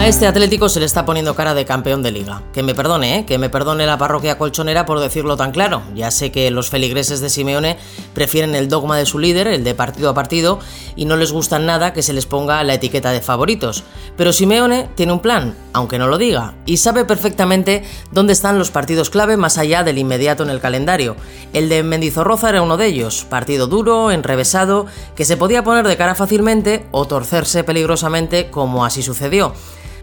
A 0.01 0.07
este 0.07 0.25
Atlético 0.25 0.67
se 0.67 0.79
le 0.79 0.87
está 0.87 1.05
poniendo 1.05 1.35
cara 1.35 1.53
de 1.53 1.63
campeón 1.63 2.01
de 2.01 2.09
liga. 2.09 2.41
Que 2.53 2.63
me 2.63 2.73
perdone, 2.73 3.19
¿eh? 3.19 3.25
que 3.27 3.37
me 3.37 3.51
perdone 3.51 3.85
la 3.85 3.99
parroquia 3.99 4.39
colchonera 4.39 4.83
por 4.83 4.99
decirlo 4.99 5.37
tan 5.37 5.51
claro. 5.51 5.83
Ya 5.93 6.09
sé 6.09 6.31
que 6.31 6.49
los 6.49 6.71
feligreses 6.71 7.21
de 7.21 7.29
Simeone 7.29 7.77
prefieren 8.15 8.55
el 8.55 8.67
dogma 8.67 8.97
de 8.97 9.05
su 9.05 9.19
líder, 9.19 9.45
el 9.45 9.63
de 9.63 9.75
partido 9.75 10.09
a 10.09 10.15
partido, 10.15 10.57
y 10.95 11.05
no 11.05 11.17
les 11.17 11.31
gusta 11.31 11.59
nada 11.59 11.93
que 11.93 12.01
se 12.01 12.13
les 12.13 12.25
ponga 12.25 12.63
la 12.63 12.73
etiqueta 12.73 13.11
de 13.11 13.21
favoritos. 13.21 13.83
Pero 14.17 14.33
Simeone 14.33 14.89
tiene 14.95 15.13
un 15.13 15.19
plan, 15.19 15.55
aunque 15.71 15.99
no 15.99 16.07
lo 16.07 16.17
diga, 16.17 16.55
y 16.65 16.77
sabe 16.77 17.05
perfectamente 17.05 17.83
dónde 18.11 18.33
están 18.33 18.57
los 18.57 18.71
partidos 18.71 19.11
clave 19.11 19.37
más 19.37 19.59
allá 19.59 19.83
del 19.83 19.99
inmediato 19.99 20.41
en 20.41 20.49
el 20.49 20.61
calendario. 20.61 21.15
El 21.53 21.69
de 21.69 21.83
Mendizorroza 21.83 22.49
era 22.49 22.63
uno 22.63 22.75
de 22.75 22.87
ellos, 22.87 23.23
partido 23.29 23.67
duro, 23.67 24.09
enrevesado, 24.09 24.87
que 25.15 25.25
se 25.25 25.37
podía 25.37 25.63
poner 25.63 25.87
de 25.87 25.95
cara 25.95 26.15
fácilmente 26.15 26.87
o 26.89 27.05
torcerse 27.05 27.63
peligrosamente 27.63 28.49
como 28.49 28.83
así 28.83 29.03
sucedió. 29.03 29.53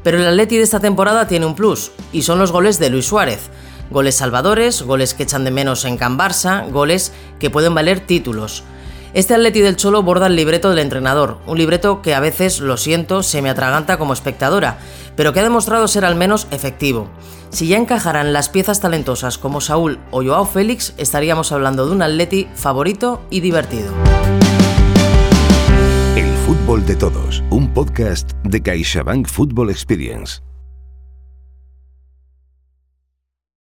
Pero 0.03 0.19
el 0.19 0.27
Atleti 0.27 0.57
de 0.57 0.63
esta 0.63 0.81
temporada 0.81 1.29
tiene 1.29 1.47
un 1.47 1.55
plus, 1.55 1.91
y 2.13 2.23
son 2.23 2.39
los 2.39 2.53
goles 2.53 2.79
de 2.79 2.91
Luis 2.91 3.07
Suárez. 3.07 3.51
Goles 3.91 4.17
salvadores, 4.17 4.83
goles 4.83 5.15
que 5.15 5.23
echan 5.23 5.45
de 5.45 5.51
menos 5.51 5.85
en 5.85 5.97
Can 5.97 6.19
Barça, 6.19 6.71
goles 6.71 7.13
que 7.39 7.51
pueden 7.51 7.75
valer 7.75 8.01
títulos. 8.01 8.63
Este 9.15 9.35
Atleti 9.35 9.61
del 9.61 9.77
Cholo 9.77 10.03
borda 10.03 10.27
el 10.27 10.37
libreto 10.37 10.69
del 10.69 10.81
entrenador, 10.81 11.39
un 11.47 11.57
libreto 11.57 12.03
que 12.03 12.15
a 12.15 12.21
veces, 12.21 12.61
lo 12.61 12.77
siento, 12.77 13.23
se 13.23 13.41
me 13.41 13.49
atraganta 13.49 13.97
como 13.97 14.13
espectadora, 14.13 14.79
pero 15.17 15.33
que 15.33 15.41
ha 15.41 15.45
demostrado 15.45 15.89
ser 15.89 16.05
al 16.05 16.15
menos 16.15 16.47
efectivo. 16.51 17.09
Si 17.51 17.67
ya 17.67 17.79
encajaran 17.79 18.35
las 18.35 18.51
piezas 18.51 18.81
talentosas 18.81 19.39
como 19.39 19.63
Saúl 19.63 19.99
o 20.11 20.23
Joao 20.23 20.45
Félix, 20.45 20.93
estaríamos 20.99 21.53
hablando 21.53 21.87
de 21.87 21.93
un 21.93 22.03
Atleti 22.03 22.47
favorito 22.55 23.23
y 23.31 23.41
divertido. 23.41 23.93
Fútbol 26.49 26.83
de 26.87 26.97
todos, 26.97 27.45
un 27.51 27.69
podcast 27.75 28.33
de 28.43 28.63
CaixaBank 28.63 29.29
Football 29.29 29.69
Experience. 29.69 30.48